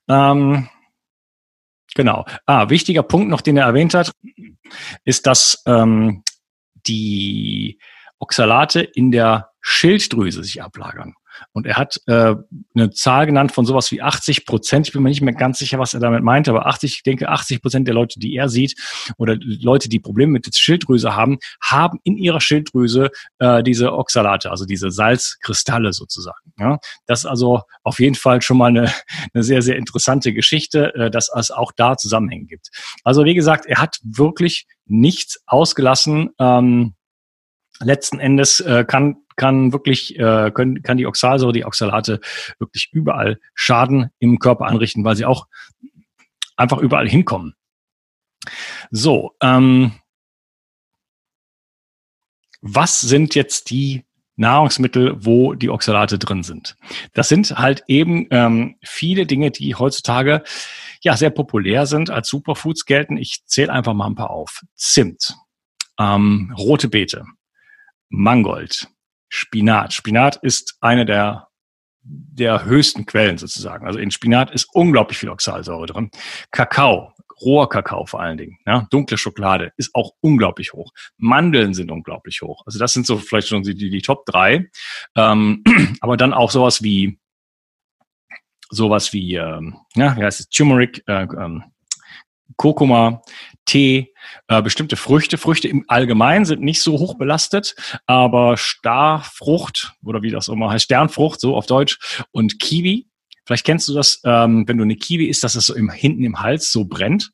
Ähm, 0.07 0.69
Genau. 1.95 2.25
Ah, 2.45 2.69
wichtiger 2.69 3.03
Punkt 3.03 3.29
noch, 3.29 3.39
den 3.39 3.55
er 3.55 3.65
erwähnt 3.65 3.93
hat, 3.93 4.11
ist, 5.05 5.25
dass 5.25 5.63
ähm, 5.65 6.23
die 6.85 7.79
Oxalate 8.19 8.81
in 8.81 9.11
der 9.11 9.49
Schilddrüse 9.61 10.43
sich 10.43 10.61
ablagern. 10.61 11.15
Und 11.53 11.65
er 11.65 11.77
hat 11.77 11.99
äh, 12.07 12.35
eine 12.75 12.91
Zahl 12.91 13.25
genannt 13.25 13.51
von 13.51 13.65
sowas 13.65 13.91
wie 13.91 14.01
80 14.01 14.45
Prozent. 14.45 14.87
Ich 14.87 14.93
bin 14.93 15.03
mir 15.03 15.09
nicht 15.09 15.21
mehr 15.21 15.33
ganz 15.33 15.59
sicher, 15.59 15.79
was 15.79 15.93
er 15.93 15.99
damit 15.99 16.23
meinte, 16.23 16.51
aber 16.51 16.67
80, 16.67 16.95
ich 16.97 17.03
denke, 17.03 17.29
80 17.29 17.61
Prozent 17.61 17.87
der 17.87 17.95
Leute, 17.95 18.19
die 18.19 18.35
er 18.35 18.49
sieht 18.49 18.75
oder 19.17 19.35
Leute, 19.39 19.89
die 19.89 19.99
Probleme 19.99 20.31
mit 20.31 20.45
der 20.45 20.51
Schilddrüse 20.53 21.15
haben, 21.15 21.37
haben 21.61 21.99
in 22.03 22.17
ihrer 22.17 22.41
Schilddrüse 22.41 23.09
äh, 23.39 23.63
diese 23.63 23.93
Oxalate, 23.93 24.51
also 24.51 24.65
diese 24.65 24.91
Salzkristalle 24.91 25.93
sozusagen. 25.93 26.53
Ja? 26.59 26.77
Das 27.05 27.19
ist 27.19 27.25
also 27.25 27.61
auf 27.83 27.99
jeden 27.99 28.15
Fall 28.15 28.41
schon 28.41 28.57
mal 28.57 28.67
eine, 28.67 28.91
eine 29.33 29.43
sehr, 29.43 29.61
sehr 29.61 29.77
interessante 29.77 30.33
Geschichte, 30.33 30.93
äh, 30.95 31.11
dass 31.11 31.29
es 31.35 31.51
auch 31.51 31.71
da 31.75 31.97
Zusammenhänge 31.97 32.45
gibt. 32.45 32.69
Also 33.03 33.25
wie 33.25 33.35
gesagt, 33.35 33.65
er 33.65 33.81
hat 33.81 33.99
wirklich 34.03 34.67
nichts 34.85 35.41
ausgelassen. 35.47 36.29
Ähm, 36.39 36.93
letzten 37.79 38.19
Endes 38.19 38.59
äh, 38.59 38.85
kann 38.85 39.17
kann 39.35 39.73
wirklich 39.73 40.17
äh, 40.17 40.51
können, 40.51 40.81
kann 40.81 40.97
die 40.97 41.07
Oxalsäure, 41.07 41.53
die 41.53 41.65
Oxalate 41.65 42.21
wirklich 42.57 42.89
überall 42.93 43.39
Schaden 43.53 44.11
im 44.19 44.39
Körper 44.39 44.65
anrichten, 44.65 45.03
weil 45.03 45.15
sie 45.15 45.25
auch 45.25 45.47
einfach 46.55 46.77
überall 46.77 47.07
hinkommen. 47.07 47.53
So, 48.91 49.35
ähm, 49.41 49.93
was 52.61 53.01
sind 53.01 53.35
jetzt 53.35 53.69
die 53.69 54.05
Nahrungsmittel, 54.37 55.15
wo 55.25 55.53
die 55.53 55.69
Oxalate 55.69 56.19
drin 56.19 56.43
sind? 56.43 56.75
Das 57.13 57.29
sind 57.29 57.51
halt 57.51 57.83
eben 57.87 58.27
ähm, 58.31 58.75
viele 58.83 59.25
Dinge, 59.25 59.51
die 59.51 59.75
heutzutage 59.75 60.43
ja 61.01 61.15
sehr 61.15 61.29
populär 61.29 61.85
sind, 61.85 62.09
als 62.09 62.27
Superfoods 62.29 62.85
gelten. 62.85 63.17
Ich 63.17 63.45
zähle 63.45 63.71
einfach 63.71 63.93
mal 63.93 64.07
ein 64.07 64.15
paar 64.15 64.31
auf. 64.31 64.61
Zimt, 64.75 65.35
ähm, 65.99 66.53
rote 66.57 66.89
Beete, 66.89 67.25
Mangold, 68.09 68.87
Spinat. 69.29 69.93
Spinat 69.93 70.37
ist 70.41 70.77
eine 70.81 71.05
der 71.05 71.47
der 72.07 72.65
höchsten 72.65 73.05
Quellen 73.05 73.37
sozusagen. 73.37 73.87
Also 73.87 73.97
in 73.97 74.11
Spinat 74.11 74.51
ist 74.51 74.69
unglaublich 74.73 75.17
viel 75.17 75.29
Oxalsäure 75.29 75.87
drin. 75.87 76.11
Kakao, 76.51 77.13
roher 77.41 77.67
Kakao 77.67 78.05
vor 78.05 78.21
allen 78.21 78.37
Dingen, 78.37 78.59
ja, 78.65 78.87
dunkle 78.91 79.17
Schokolade 79.17 79.73
ist 79.77 79.93
auch 79.95 80.11
unglaublich 80.21 80.73
hoch. 80.73 80.91
Mandeln 81.17 81.73
sind 81.73 81.91
unglaublich 81.91 82.41
hoch. 82.41 82.61
Also 82.65 82.77
das 82.77 82.93
sind 82.93 83.07
so 83.07 83.17
vielleicht 83.17 83.47
schon 83.47 83.63
die, 83.63 83.75
die, 83.75 83.89
die 83.89 84.01
Top 84.01 84.25
drei. 84.25 84.69
Ähm, 85.15 85.63
aber 86.01 86.15
dann 86.15 86.33
auch 86.33 86.51
sowas 86.51 86.83
wie 86.83 87.19
sowas 88.69 89.13
wie, 89.13 89.35
ähm, 89.35 89.77
ja, 89.95 90.15
wie 90.17 90.23
heißt 90.23 90.39
es, 90.39 90.49
Turmeric, 90.49 91.03
äh, 91.07 91.23
ähm, 91.23 91.63
Kurkuma, 92.57 93.21
Tee, 93.65 94.13
äh, 94.47 94.61
bestimmte 94.61 94.95
Früchte. 94.95 95.37
Früchte 95.37 95.67
im 95.67 95.85
Allgemeinen 95.87 96.45
sind 96.45 96.61
nicht 96.61 96.81
so 96.81 96.93
hoch 96.99 97.17
belastet, 97.17 97.75
aber 98.05 98.57
Starfrucht 98.57 99.93
oder 100.03 100.21
wie 100.21 100.31
das 100.31 100.47
immer 100.47 100.69
heißt, 100.69 100.85
Sternfrucht, 100.85 101.39
so 101.41 101.55
auf 101.55 101.65
Deutsch, 101.65 102.23
und 102.31 102.59
Kiwi. 102.59 103.07
Vielleicht 103.45 103.65
kennst 103.65 103.87
du 103.87 103.93
das, 103.93 104.21
ähm, 104.23 104.67
wenn 104.67 104.77
du 104.77 104.83
eine 104.83 104.95
Kiwi 104.95 105.27
isst, 105.27 105.43
dass 105.43 105.55
es 105.55 105.67
so 105.67 105.75
im, 105.75 105.89
hinten 105.91 106.23
im 106.23 106.39
Hals 106.41 106.71
so 106.71 106.85
brennt. 106.85 107.31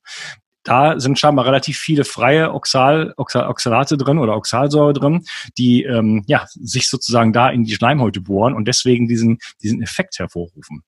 Da 0.63 0.99
sind 0.99 1.17
scheinbar 1.17 1.45
relativ 1.45 1.77
viele 1.77 2.05
freie 2.05 2.53
Oxal, 2.53 3.13
Oxal, 3.17 3.47
Oxalate 3.47 3.97
drin 3.97 4.19
oder 4.19 4.35
Oxalsäure 4.35 4.93
drin, 4.93 5.25
die 5.57 5.83
ähm, 5.83 6.23
ja, 6.27 6.45
sich 6.53 6.87
sozusagen 6.87 7.33
da 7.33 7.49
in 7.49 7.63
die 7.63 7.73
Schleimhäute 7.73 8.21
bohren 8.21 8.53
und 8.53 8.67
deswegen 8.67 9.07
diesen, 9.07 9.39
diesen 9.63 9.81
Effekt 9.81 10.19
hervorrufen. 10.19 10.83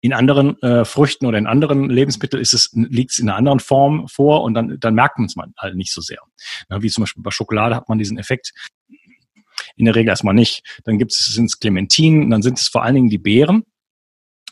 In 0.00 0.12
anderen 0.12 0.60
äh, 0.62 0.84
Früchten 0.84 1.26
oder 1.26 1.38
in 1.38 1.46
anderen 1.46 1.90
Lebensmitteln 1.90 2.40
ist 2.40 2.54
es, 2.54 2.70
liegt 2.72 3.12
es 3.12 3.18
in 3.18 3.28
einer 3.28 3.38
anderen 3.38 3.60
Form 3.60 4.08
vor 4.08 4.42
und 4.42 4.54
dann, 4.54 4.78
dann 4.80 4.94
merkt 4.94 5.18
man 5.18 5.26
es 5.26 5.36
halt 5.58 5.76
nicht 5.76 5.92
so 5.92 6.00
sehr. 6.00 6.18
Na, 6.68 6.82
wie 6.82 6.90
zum 6.90 7.02
Beispiel 7.02 7.22
bei 7.22 7.30
Schokolade 7.30 7.76
hat 7.76 7.88
man 7.88 7.98
diesen 7.98 8.18
Effekt 8.18 8.52
in 9.76 9.84
der 9.84 9.94
Regel 9.94 10.10
erstmal 10.10 10.34
nicht. 10.34 10.80
Dann 10.84 10.98
gibt 10.98 11.12
es 11.12 11.18
sind 11.26 11.46
es 11.46 11.58
Clementinen, 11.58 12.30
dann 12.30 12.42
sind 12.42 12.58
es 12.58 12.68
vor 12.68 12.82
allen 12.82 12.94
Dingen 12.94 13.08
die 13.08 13.18
Beeren, 13.18 13.64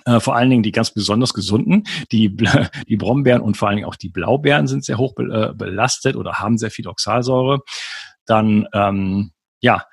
äh, 0.05 0.21
vor 0.21 0.37
allen 0.37 0.51
Dingen 0.51 0.63
die 0.63 0.73
ganz 0.73 0.93
besonders 0.93 1.35
gesunden, 1.35 1.85
die, 2.13 2.37
die 2.89 2.97
Brombeeren 2.97 3.43
und 3.43 3.57
vor 3.57 3.69
allen 3.69 3.77
Dingen 3.77 3.89
auch 3.89 3.97
die 3.97 4.09
Blaubeeren 4.09 4.67
sind 4.67 4.85
sehr 4.85 4.99
hoch 4.99 5.15
be, 5.15 5.25
äh, 5.25 5.55
belastet 5.55 6.17
oder 6.17 6.35
haben 6.35 6.59
sehr 6.59 6.71
viel 6.71 6.89
Oxalsäure. 6.89 7.61
Dann, 8.27 8.67
ähm, 8.73 9.33
ja, 9.61 9.85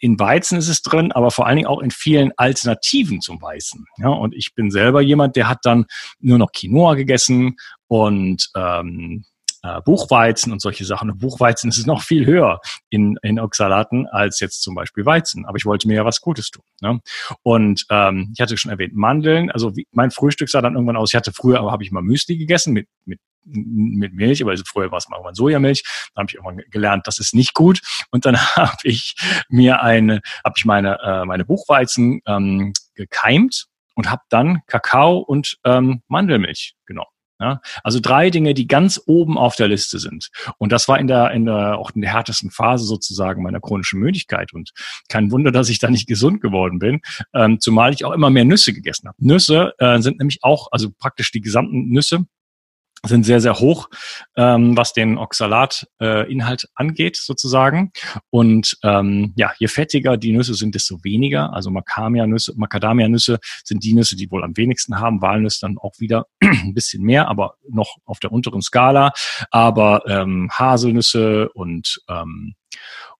in 0.00 0.18
Weizen 0.18 0.58
ist 0.58 0.68
es 0.68 0.82
drin, 0.82 1.12
aber 1.12 1.30
vor 1.30 1.46
allen 1.46 1.56
Dingen 1.56 1.68
auch 1.68 1.80
in 1.80 1.90
vielen 1.90 2.32
Alternativen 2.36 3.20
zum 3.20 3.40
Weißen. 3.40 3.84
Ja, 3.98 4.08
und 4.08 4.34
ich 4.34 4.54
bin 4.54 4.70
selber 4.70 5.00
jemand, 5.00 5.36
der 5.36 5.48
hat 5.48 5.60
dann 5.62 5.86
nur 6.20 6.38
noch 6.38 6.52
Quinoa 6.52 6.94
gegessen 6.94 7.56
und 7.88 8.50
ähm, 8.54 9.24
äh, 9.62 9.80
Buchweizen 9.80 10.52
und 10.52 10.60
solche 10.60 10.84
Sachen. 10.84 11.10
Und 11.10 11.18
Buchweizen 11.18 11.70
ist 11.70 11.78
es 11.78 11.86
noch 11.86 12.02
viel 12.02 12.26
höher 12.26 12.60
in, 12.90 13.16
in 13.22 13.38
Oxalaten 13.38 14.06
als 14.08 14.40
jetzt 14.40 14.62
zum 14.62 14.74
Beispiel 14.74 15.06
Weizen. 15.06 15.46
Aber 15.46 15.56
ich 15.56 15.64
wollte 15.64 15.88
mir 15.88 15.94
ja 15.94 16.04
was 16.04 16.20
Gutes 16.20 16.50
tun. 16.50 16.64
Ne? 16.80 17.00
Und 17.42 17.86
ähm, 17.90 18.32
ich 18.34 18.40
hatte 18.40 18.56
schon 18.56 18.72
erwähnt, 18.72 18.94
Mandeln. 18.94 19.50
Also 19.50 19.74
wie, 19.76 19.86
mein 19.92 20.10
Frühstück 20.10 20.50
sah 20.50 20.60
dann 20.60 20.74
irgendwann 20.74 20.96
aus. 20.96 21.10
Ich 21.12 21.16
hatte 21.16 21.32
früher, 21.32 21.60
aber 21.60 21.72
habe 21.72 21.84
ich 21.84 21.92
mal 21.92 22.02
Müsli 22.02 22.36
gegessen 22.36 22.72
mit, 22.72 22.88
mit 23.04 23.20
mit 23.44 24.14
Milch, 24.14 24.42
aber 24.42 24.54
früher 24.66 24.90
war 24.90 24.98
es 24.98 25.08
mal 25.08 25.16
irgendwann 25.16 25.34
Sojamilch. 25.34 25.82
Dann 26.14 26.22
habe 26.22 26.30
ich 26.30 26.34
irgendwann 26.34 26.64
gelernt, 26.70 27.06
das 27.06 27.18
ist 27.18 27.34
nicht 27.34 27.54
gut. 27.54 27.80
Und 28.10 28.24
dann 28.26 28.36
habe 28.56 28.76
ich 28.84 29.14
mir 29.48 29.82
eine, 29.82 30.20
habe 30.44 30.54
ich 30.56 30.64
meine 30.64 30.98
äh, 31.02 31.24
meine 31.24 31.44
Buchweizen 31.44 32.20
ähm, 32.26 32.72
gekeimt 32.94 33.66
und 33.94 34.10
habe 34.10 34.22
dann 34.30 34.60
Kakao 34.66 35.18
und 35.18 35.58
ähm, 35.64 36.02
Mandelmilch 36.08 36.74
genommen. 36.86 37.08
Ja, 37.40 37.60
also 37.82 37.98
drei 37.98 38.30
Dinge, 38.30 38.54
die 38.54 38.68
ganz 38.68 39.02
oben 39.04 39.36
auf 39.36 39.56
der 39.56 39.66
Liste 39.66 39.98
sind. 39.98 40.30
Und 40.58 40.70
das 40.70 40.86
war 40.86 41.00
in 41.00 41.08
der, 41.08 41.32
in 41.32 41.46
der, 41.46 41.76
auch 41.76 41.90
in 41.90 42.00
der 42.00 42.12
härtesten 42.12 42.52
Phase 42.52 42.84
sozusagen 42.84 43.42
meiner 43.42 43.58
chronischen 43.58 43.98
Müdigkeit. 43.98 44.52
Und 44.52 44.70
kein 45.08 45.32
Wunder, 45.32 45.50
dass 45.50 45.68
ich 45.68 45.80
da 45.80 45.90
nicht 45.90 46.06
gesund 46.06 46.40
geworden 46.40 46.78
bin, 46.78 47.00
ähm, 47.34 47.58
zumal 47.58 47.92
ich 47.92 48.04
auch 48.04 48.12
immer 48.12 48.30
mehr 48.30 48.44
Nüsse 48.44 48.72
gegessen 48.72 49.08
habe. 49.08 49.16
Nüsse 49.18 49.72
äh, 49.78 49.98
sind 50.00 50.20
nämlich 50.20 50.38
auch, 50.42 50.68
also 50.70 50.90
praktisch 50.96 51.32
die 51.32 51.40
gesamten 51.40 51.88
Nüsse 51.88 52.26
sind 53.04 53.24
sehr, 53.24 53.40
sehr 53.40 53.58
hoch, 53.58 53.88
ähm, 54.36 54.76
was 54.76 54.92
den 54.92 55.18
Oxalatinhalt 55.18 56.64
äh, 56.64 56.66
angeht, 56.74 57.16
sozusagen. 57.16 57.92
Und 58.30 58.76
ähm, 58.84 59.32
ja, 59.36 59.52
je 59.58 59.66
fettiger 59.66 60.16
die 60.16 60.32
Nüsse 60.32 60.54
sind, 60.54 60.74
desto 60.74 61.02
weniger. 61.02 61.52
Also 61.52 61.70
Macadamia-Nüsse 61.70 62.54
Macadamia-Nüsse 62.56 63.38
sind 63.64 63.82
die 63.82 63.94
Nüsse, 63.94 64.16
die 64.16 64.30
wohl 64.30 64.44
am 64.44 64.56
wenigsten 64.56 65.00
haben. 65.00 65.20
Walnüsse 65.20 65.58
dann 65.62 65.78
auch 65.78 65.94
wieder 65.98 66.26
ein 66.40 66.74
bisschen 66.74 67.02
mehr, 67.02 67.28
aber 67.28 67.56
noch 67.68 67.96
auf 68.04 68.20
der 68.20 68.32
unteren 68.32 68.62
Skala. 68.62 69.12
Aber 69.50 70.02
ähm, 70.06 70.48
Haselnüsse 70.52 71.48
und 71.50 72.00
ähm, 72.08 72.54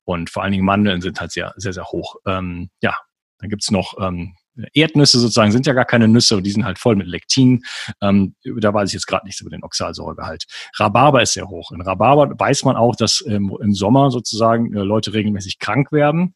und 0.04 0.30
vor 0.30 0.42
allen 0.42 0.52
Dingen 0.52 0.64
Mandeln 0.64 1.00
sind 1.00 1.20
halt 1.20 1.32
sehr, 1.32 1.54
sehr, 1.56 1.72
sehr 1.72 1.84
hoch. 1.84 2.16
Ähm, 2.26 2.70
ja, 2.82 2.96
dann 3.38 3.50
gibt's 3.50 3.70
noch 3.70 3.94
ähm, 4.00 4.34
Erdnüsse 4.74 5.18
sozusagen 5.18 5.52
sind 5.52 5.66
ja 5.66 5.72
gar 5.72 5.84
keine 5.84 6.08
Nüsse, 6.08 6.40
die 6.42 6.50
sind 6.50 6.64
halt 6.64 6.78
voll 6.78 6.96
mit 6.96 7.06
Lektin. 7.06 7.62
Ähm, 8.00 8.34
da 8.60 8.72
weiß 8.74 8.90
ich 8.90 8.94
jetzt 8.94 9.06
gerade 9.06 9.26
nichts 9.26 9.40
über 9.40 9.50
den 9.50 9.62
Oxalsäuregehalt. 9.62 10.44
Rhabarber 10.78 11.22
ist 11.22 11.34
sehr 11.34 11.48
hoch. 11.48 11.72
In 11.72 11.80
Rhabarber 11.80 12.38
weiß 12.38 12.64
man 12.64 12.76
auch, 12.76 12.96
dass 12.96 13.24
ähm, 13.26 13.56
im 13.60 13.74
Sommer 13.74 14.10
sozusagen 14.10 14.74
äh, 14.74 14.80
Leute 14.80 15.12
regelmäßig 15.14 15.58
krank 15.58 15.92
werden. 15.92 16.34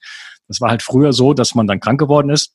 Das 0.49 0.61
war 0.61 0.71
halt 0.71 0.83
früher 0.83 1.13
so, 1.13 1.35
dass 1.35 1.55
man 1.55 1.67
dann 1.67 1.81
krank 1.81 1.99
geworden 1.99 2.31
ist. 2.31 2.55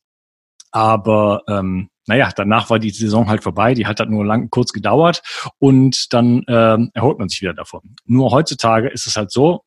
Aber 0.72 1.44
ähm, 1.48 1.90
naja, 2.08 2.32
danach 2.36 2.70
war 2.70 2.80
die 2.80 2.90
Saison 2.90 3.30
halt 3.30 3.44
vorbei, 3.44 3.74
die 3.74 3.86
hat 3.86 4.00
halt 4.00 4.10
nur 4.10 4.26
lang 4.26 4.50
kurz 4.50 4.72
gedauert 4.72 5.22
und 5.60 6.14
dann 6.14 6.44
ähm, 6.48 6.92
erholt 6.94 7.20
man 7.20 7.30
sich 7.30 7.42
wieder 7.42 7.54
davon. 7.54 7.96
Nur 8.06 8.32
heutzutage 8.32 8.90
ist 8.90 9.06
es 9.06 9.18
halt 9.18 9.32
so, 9.32 9.64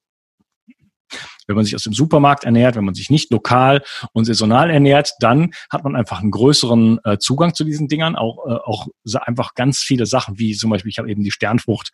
wenn 1.46 1.56
man 1.56 1.64
sich 1.64 1.74
aus 1.74 1.82
dem 1.82 1.92
Supermarkt 1.92 2.44
ernährt, 2.44 2.76
wenn 2.76 2.84
man 2.84 2.94
sich 2.94 3.10
nicht 3.10 3.30
lokal 3.30 3.82
und 4.12 4.24
saisonal 4.24 4.70
ernährt, 4.70 5.12
dann 5.20 5.52
hat 5.70 5.84
man 5.84 5.96
einfach 5.96 6.20
einen 6.20 6.30
größeren 6.30 7.00
äh, 7.04 7.18
Zugang 7.18 7.54
zu 7.54 7.64
diesen 7.64 7.88
Dingern. 7.88 8.16
Auch, 8.16 8.46
äh, 8.46 8.54
auch 8.64 8.86
einfach 9.22 9.54
ganz 9.54 9.78
viele 9.78 10.06
Sachen, 10.06 10.38
wie 10.38 10.54
zum 10.54 10.70
Beispiel, 10.70 10.90
ich 10.90 10.98
habe 10.98 11.10
eben 11.10 11.22
die 11.22 11.30
Sternfrucht 11.30 11.90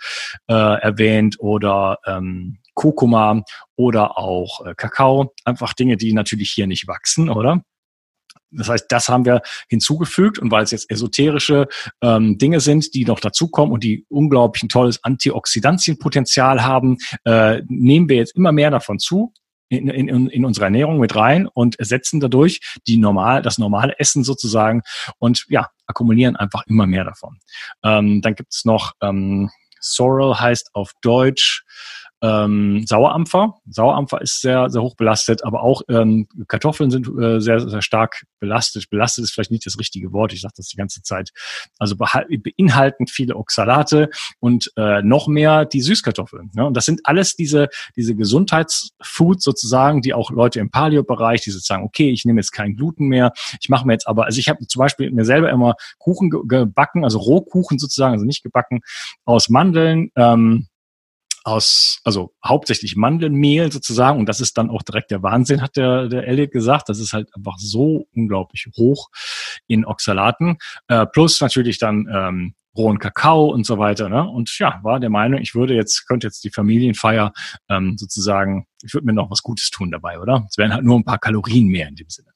äh, 0.48 0.54
erwähnt 0.54 1.36
oder 1.38 1.98
ähm, 2.06 2.58
Kurkuma 2.74 3.42
oder 3.76 4.16
auch 4.16 4.64
äh, 4.66 4.74
Kakao. 4.74 5.34
Einfach 5.44 5.74
Dinge, 5.74 5.96
die 5.96 6.12
natürlich 6.12 6.50
hier 6.50 6.66
nicht 6.66 6.86
wachsen, 6.88 7.28
oder? 7.28 7.62
Das 8.52 8.68
heißt, 8.68 8.86
das 8.88 9.08
haben 9.08 9.24
wir 9.24 9.42
hinzugefügt 9.68 10.38
und 10.38 10.50
weil 10.50 10.64
es 10.64 10.72
jetzt 10.72 10.90
esoterische 10.90 11.68
ähm, 12.02 12.36
Dinge 12.38 12.60
sind, 12.60 12.94
die 12.94 13.04
noch 13.04 13.20
dazukommen 13.20 13.72
und 13.72 13.84
die 13.84 14.06
unglaublich 14.08 14.64
ein 14.64 14.68
tolles 14.68 15.02
Antioxidantienpotenzial 15.04 16.64
haben, 16.64 16.98
äh, 17.24 17.62
nehmen 17.68 18.08
wir 18.08 18.16
jetzt 18.16 18.34
immer 18.34 18.52
mehr 18.52 18.70
davon 18.70 18.98
zu 18.98 19.32
in, 19.70 19.88
in, 19.88 20.28
in 20.28 20.44
unsere 20.44 20.66
Ernährung 20.66 20.98
mit 20.98 21.14
rein 21.14 21.46
und 21.46 21.78
ersetzen 21.78 22.20
dadurch 22.20 22.60
die 22.86 22.96
normal, 22.96 23.40
das 23.40 23.56
normale 23.56 23.98
Essen 23.98 24.24
sozusagen 24.24 24.82
und 25.18 25.46
ja, 25.48 25.68
akkumulieren 25.86 26.36
einfach 26.36 26.64
immer 26.66 26.86
mehr 26.86 27.04
davon. 27.04 27.38
Ähm, 27.82 28.20
dann 28.20 28.34
gibt 28.34 28.52
es 28.52 28.64
noch 28.64 28.92
ähm, 29.00 29.50
Sorrel 29.80 30.38
heißt 30.38 30.70
auf 30.74 30.92
Deutsch 31.02 31.64
ähm, 32.22 32.84
Sauerampfer. 32.86 33.54
Sauerampfer 33.68 34.20
ist 34.20 34.40
sehr, 34.40 34.68
sehr 34.70 34.82
hoch 34.82 34.96
belastet, 34.96 35.44
aber 35.44 35.62
auch 35.62 35.82
ähm, 35.88 36.28
Kartoffeln 36.48 36.90
sind 36.90 37.08
äh, 37.18 37.40
sehr, 37.40 37.60
sehr 37.60 37.82
stark 37.82 38.24
belastet. 38.40 38.90
Belastet 38.90 39.24
ist 39.24 39.32
vielleicht 39.32 39.50
nicht 39.50 39.66
das 39.66 39.78
richtige 39.78 40.12
Wort, 40.12 40.32
ich 40.32 40.40
sage 40.40 40.54
das 40.56 40.68
die 40.68 40.76
ganze 40.76 41.02
Zeit. 41.02 41.30
Also 41.78 41.96
beinhalten 41.96 43.06
viele 43.06 43.36
Oxalate 43.36 44.10
und 44.38 44.70
äh, 44.76 45.02
noch 45.02 45.28
mehr 45.28 45.64
die 45.64 45.80
Süßkartoffeln. 45.80 46.50
Ne? 46.54 46.66
Und 46.66 46.76
das 46.76 46.84
sind 46.84 47.00
alles 47.04 47.36
diese, 47.36 47.68
diese 47.96 48.14
Gesundheitsfoods 48.14 49.44
sozusagen, 49.44 50.02
die 50.02 50.14
auch 50.14 50.30
Leute 50.30 50.60
im 50.60 50.70
Paleo-Bereich, 50.70 51.40
die 51.42 51.50
sozusagen, 51.50 51.84
okay, 51.84 52.10
ich 52.10 52.24
nehme 52.24 52.40
jetzt 52.40 52.52
kein 52.52 52.76
Gluten 52.76 53.06
mehr, 53.06 53.32
ich 53.60 53.68
mache 53.68 53.86
mir 53.86 53.94
jetzt 53.94 54.06
aber, 54.06 54.26
also 54.26 54.38
ich 54.38 54.48
habe 54.48 54.66
zum 54.66 54.80
Beispiel 54.80 55.10
mir 55.10 55.24
selber 55.24 55.50
immer 55.50 55.74
Kuchen 55.98 56.30
gebacken, 56.30 57.04
also 57.04 57.18
Rohkuchen 57.18 57.78
sozusagen, 57.78 58.14
also 58.14 58.24
nicht 58.24 58.42
gebacken, 58.42 58.80
aus 59.24 59.48
Mandeln, 59.48 60.10
ähm, 60.16 60.66
aus, 61.44 62.00
also 62.04 62.34
hauptsächlich 62.44 62.96
Mandelmehl 62.96 63.72
sozusagen. 63.72 64.18
Und 64.18 64.28
das 64.28 64.40
ist 64.40 64.58
dann 64.58 64.70
auch 64.70 64.82
direkt 64.82 65.10
der 65.10 65.22
Wahnsinn, 65.22 65.62
hat 65.62 65.76
der, 65.76 66.08
der 66.08 66.26
Elliot 66.26 66.50
gesagt. 66.50 66.88
Das 66.88 66.98
ist 66.98 67.12
halt 67.12 67.34
einfach 67.34 67.58
so 67.58 68.06
unglaublich 68.14 68.66
hoch 68.76 69.08
in 69.66 69.84
Oxalaten. 69.84 70.58
Äh, 70.88 71.06
plus 71.06 71.40
natürlich 71.40 71.78
dann 71.78 72.08
ähm, 72.12 72.54
rohen 72.76 72.98
Kakao 72.98 73.46
und 73.46 73.66
so 73.66 73.78
weiter. 73.78 74.08
Ne? 74.08 74.28
Und 74.28 74.56
ja, 74.58 74.80
war 74.82 75.00
der 75.00 75.10
Meinung, 75.10 75.40
ich 75.40 75.54
würde 75.54 75.74
jetzt, 75.74 76.06
könnte 76.06 76.26
jetzt 76.26 76.44
die 76.44 76.50
Familienfeier 76.50 77.32
ähm, 77.68 77.96
sozusagen, 77.98 78.66
ich 78.82 78.94
würde 78.94 79.06
mir 79.06 79.12
noch 79.12 79.30
was 79.30 79.42
Gutes 79.42 79.70
tun 79.70 79.90
dabei, 79.90 80.20
oder? 80.20 80.46
Es 80.48 80.58
wären 80.58 80.72
halt 80.72 80.84
nur 80.84 80.98
ein 80.98 81.04
paar 81.04 81.18
Kalorien 81.18 81.68
mehr 81.68 81.88
in 81.88 81.96
dem 81.96 82.08
Sinne. 82.08 82.28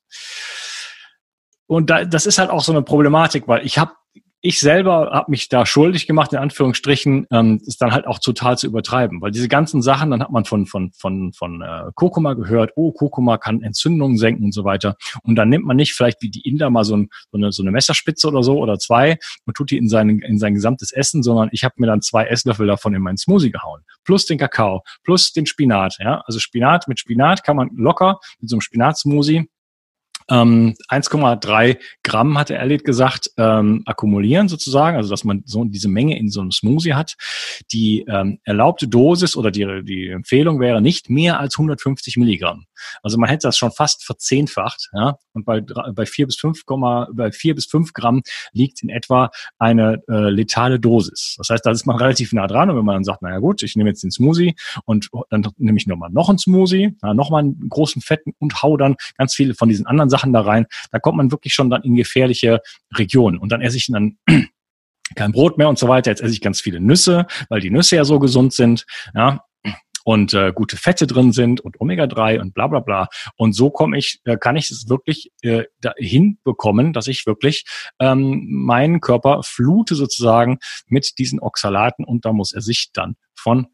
Und 1.66 1.88
da, 1.90 2.04
das 2.04 2.26
ist 2.26 2.38
halt 2.38 2.50
auch 2.50 2.62
so 2.62 2.72
eine 2.72 2.82
Problematik, 2.82 3.48
weil 3.48 3.64
ich 3.64 3.78
habe 3.78 3.92
ich 4.46 4.60
selber 4.60 5.10
habe 5.10 5.30
mich 5.30 5.48
da 5.48 5.64
schuldig 5.64 6.06
gemacht, 6.06 6.34
in 6.34 6.38
Anführungsstrichen, 6.38 7.26
ähm, 7.30 7.62
ist 7.64 7.80
dann 7.80 7.92
halt 7.92 8.06
auch 8.06 8.18
total 8.18 8.58
zu 8.58 8.66
übertreiben. 8.66 9.22
Weil 9.22 9.30
diese 9.30 9.48
ganzen 9.48 9.80
Sachen, 9.80 10.10
dann 10.10 10.20
hat 10.20 10.30
man 10.30 10.44
von, 10.44 10.66
von, 10.66 10.92
von, 10.92 11.32
von 11.32 11.62
äh, 11.62 11.90
Kurkuma 11.94 12.34
gehört, 12.34 12.72
oh, 12.76 12.92
Kurkuma 12.92 13.38
kann 13.38 13.62
Entzündungen 13.62 14.18
senken 14.18 14.44
und 14.44 14.52
so 14.52 14.64
weiter. 14.64 14.96
Und 15.22 15.36
dann 15.36 15.48
nimmt 15.48 15.64
man 15.64 15.78
nicht 15.78 15.94
vielleicht 15.94 16.20
wie 16.20 16.28
die 16.28 16.46
Inder 16.46 16.68
mal 16.68 16.84
so, 16.84 16.94
ein, 16.94 17.08
so, 17.32 17.38
eine, 17.38 17.52
so 17.52 17.62
eine 17.62 17.70
Messerspitze 17.70 18.28
oder 18.28 18.42
so 18.42 18.58
oder 18.58 18.78
zwei 18.78 19.16
und 19.46 19.56
tut 19.56 19.70
die 19.70 19.78
in 19.78 19.88
sein, 19.88 20.10
in 20.10 20.38
sein 20.38 20.52
gesamtes 20.52 20.92
Essen, 20.92 21.22
sondern 21.22 21.48
ich 21.52 21.64
habe 21.64 21.76
mir 21.78 21.86
dann 21.86 22.02
zwei 22.02 22.26
Esslöffel 22.26 22.66
davon 22.66 22.94
in 22.94 23.00
meinen 23.00 23.16
Smoothie 23.16 23.50
gehauen. 23.50 23.80
Plus 24.04 24.26
den 24.26 24.36
Kakao, 24.36 24.82
plus 25.04 25.32
den 25.32 25.46
Spinat. 25.46 25.96
Ja? 26.00 26.22
Also 26.26 26.38
Spinat 26.38 26.86
mit 26.86 27.00
Spinat 27.00 27.44
kann 27.44 27.56
man 27.56 27.70
locker 27.74 28.20
mit 28.40 28.50
so 28.50 28.56
einem 28.56 28.60
Spinatsmoothie 28.60 29.48
ähm, 30.30 30.74
1,3 30.88 31.78
Gramm, 32.02 32.38
hat 32.38 32.48
der 32.50 32.60
Elliot 32.60 32.84
gesagt, 32.84 33.30
ähm, 33.36 33.82
akkumulieren 33.86 34.48
sozusagen, 34.48 34.96
also 34.96 35.10
dass 35.10 35.24
man 35.24 35.42
so 35.46 35.64
diese 35.64 35.88
Menge 35.88 36.18
in 36.18 36.30
so 36.30 36.40
einem 36.40 36.52
Smoothie 36.52 36.94
hat. 36.94 37.14
Die 37.72 38.04
ähm, 38.08 38.38
erlaubte 38.44 38.88
Dosis 38.88 39.36
oder 39.36 39.50
die, 39.50 39.82
die 39.84 40.08
Empfehlung 40.08 40.60
wäre 40.60 40.80
nicht 40.80 41.10
mehr 41.10 41.40
als 41.40 41.56
150 41.58 42.16
Milligramm. 42.16 42.66
Also 43.02 43.18
man 43.18 43.28
hätte 43.28 43.48
das 43.48 43.56
schon 43.56 43.72
fast 43.72 44.04
verzehnfacht, 44.04 44.90
ja. 44.94 45.18
Und 45.32 45.44
bei, 45.44 45.60
bei 45.60 46.06
vier 46.06 46.26
bis 46.26 46.36
fünf 46.36 46.62
bei 46.66 47.32
vier 47.32 47.54
bis 47.54 47.66
fünf 47.66 47.92
Gramm 47.92 48.22
liegt 48.52 48.82
in 48.82 48.88
etwa 48.88 49.30
eine 49.58 50.02
äh, 50.08 50.30
letale 50.30 50.78
Dosis. 50.80 51.34
Das 51.38 51.50
heißt, 51.50 51.64
da 51.66 51.70
ist 51.70 51.86
man 51.86 51.96
relativ 51.96 52.32
nah 52.32 52.46
dran. 52.46 52.70
Und 52.70 52.76
wenn 52.76 52.84
man 52.84 52.96
dann 52.96 53.04
sagt, 53.04 53.22
naja 53.22 53.38
gut, 53.38 53.62
ich 53.62 53.76
nehme 53.76 53.90
jetzt 53.90 54.02
den 54.02 54.10
Smoothie 54.10 54.54
und 54.84 55.08
dann 55.30 55.46
nehme 55.58 55.78
ich 55.78 55.86
nochmal 55.86 56.10
noch 56.10 56.28
einen 56.28 56.38
Smoothie, 56.38 56.96
nochmal 57.02 57.42
einen 57.42 57.68
großen 57.68 58.02
Fetten 58.02 58.32
und 58.38 58.62
hau 58.62 58.76
dann 58.76 58.96
ganz 59.16 59.34
viele 59.34 59.54
von 59.54 59.68
diesen 59.68 59.86
anderen 59.86 60.10
Sachen 60.10 60.32
da 60.32 60.40
rein, 60.40 60.66
da 60.92 60.98
kommt 60.98 61.16
man 61.16 61.30
wirklich 61.30 61.54
schon 61.54 61.70
dann 61.70 61.82
in 61.82 61.96
gefährliche 61.96 62.60
Regionen. 62.96 63.38
Und 63.38 63.52
dann 63.52 63.60
esse 63.60 63.76
ich 63.76 63.86
dann 63.86 64.18
kein 65.14 65.32
Brot 65.32 65.58
mehr 65.58 65.68
und 65.68 65.78
so 65.78 65.88
weiter. 65.88 66.10
Jetzt 66.10 66.22
esse 66.22 66.32
ich 66.32 66.40
ganz 66.40 66.60
viele 66.60 66.80
Nüsse, 66.80 67.26
weil 67.48 67.60
die 67.60 67.70
Nüsse 67.70 67.96
ja 67.96 68.04
so 68.04 68.18
gesund 68.18 68.52
sind. 68.52 68.86
Ja, 69.14 69.44
und 70.04 70.34
äh, 70.34 70.52
gute 70.54 70.76
Fette 70.76 71.06
drin 71.06 71.32
sind 71.32 71.60
und 71.60 71.80
Omega-3 71.80 72.40
und 72.40 72.54
bla 72.54 72.68
bla 72.68 72.80
bla. 72.80 73.08
Und 73.36 73.54
so 73.54 73.70
komme 73.70 73.98
ich, 73.98 74.20
äh, 74.24 74.36
kann 74.36 74.56
ich 74.56 74.70
es 74.70 74.88
wirklich 74.88 75.32
äh, 75.42 75.64
dahin 75.80 76.38
bekommen, 76.44 76.92
dass 76.92 77.08
ich 77.08 77.26
wirklich 77.26 77.64
ähm, 77.98 78.46
meinen 78.48 79.00
Körper 79.00 79.42
flute 79.42 79.94
sozusagen 79.96 80.58
mit 80.86 81.18
diesen 81.18 81.40
Oxalaten 81.40 82.04
und 82.04 82.24
da 82.24 82.32
muss 82.32 82.52
er 82.52 82.60
sich 82.60 82.90
dann 82.92 83.16
von, 83.34 83.66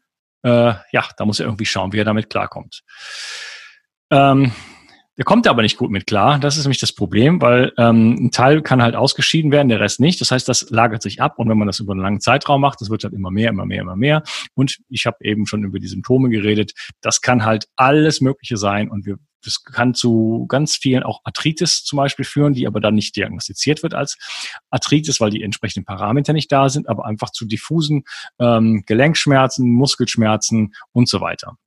äh, 0.43 0.73
ja, 0.91 1.07
da 1.17 1.25
muss 1.25 1.39
er 1.39 1.45
irgendwie 1.45 1.65
schauen, 1.65 1.93
wie 1.93 1.99
er 1.99 2.05
damit 2.05 2.29
klarkommt. 2.29 2.81
Ähm, 4.09 4.51
der 5.21 5.25
kommt 5.25 5.45
aber 5.45 5.61
nicht 5.61 5.77
gut 5.77 5.91
mit 5.91 6.07
klar. 6.07 6.39
Das 6.39 6.57
ist 6.57 6.63
nämlich 6.63 6.79
das 6.79 6.93
Problem, 6.93 7.43
weil 7.43 7.73
ähm, 7.77 8.15
ein 8.19 8.31
Teil 8.31 8.63
kann 8.63 8.81
halt 8.81 8.95
ausgeschieden 8.95 9.51
werden, 9.51 9.69
der 9.69 9.79
Rest 9.79 9.99
nicht. 9.99 10.19
Das 10.19 10.31
heißt, 10.31 10.49
das 10.49 10.71
lagert 10.71 11.03
sich 11.03 11.21
ab 11.21 11.37
und 11.37 11.47
wenn 11.47 11.59
man 11.59 11.67
das 11.67 11.79
über 11.79 11.91
einen 11.93 12.01
langen 12.01 12.21
Zeitraum 12.21 12.59
macht, 12.59 12.81
das 12.81 12.89
wird 12.89 13.03
halt 13.03 13.13
immer 13.13 13.29
mehr, 13.29 13.51
immer 13.51 13.67
mehr, 13.67 13.81
immer 13.81 13.95
mehr. 13.95 14.23
Und 14.55 14.79
ich 14.89 15.05
habe 15.05 15.17
eben 15.21 15.45
schon 15.45 15.63
über 15.63 15.77
die 15.77 15.85
Symptome 15.85 16.29
geredet. 16.29 16.71
Das 17.01 17.21
kann 17.21 17.45
halt 17.45 17.67
alles 17.75 18.19
Mögliche 18.19 18.57
sein 18.57 18.89
und 18.89 19.05
wir 19.05 19.17
das 19.45 19.63
kann 19.63 19.93
zu 19.93 20.47
ganz 20.49 20.75
vielen 20.75 21.03
auch 21.03 21.21
Arthritis 21.23 21.83
zum 21.83 21.97
Beispiel 21.97 22.25
führen, 22.25 22.53
die 22.53 22.65
aber 22.65 22.79
dann 22.79 22.95
nicht 22.95 23.15
diagnostiziert 23.15 23.83
wird 23.83 23.93
als 23.93 24.17
Arthritis, 24.71 25.19
weil 25.19 25.29
die 25.29 25.43
entsprechenden 25.43 25.85
Parameter 25.85 26.33
nicht 26.33 26.51
da 26.51 26.67
sind, 26.67 26.89
aber 26.89 27.05
einfach 27.05 27.29
zu 27.29 27.45
diffusen 27.45 28.05
ähm, 28.39 28.81
Gelenkschmerzen, 28.87 29.69
Muskelschmerzen 29.69 30.73
und 30.93 31.07
so 31.07 31.21
weiter. 31.21 31.57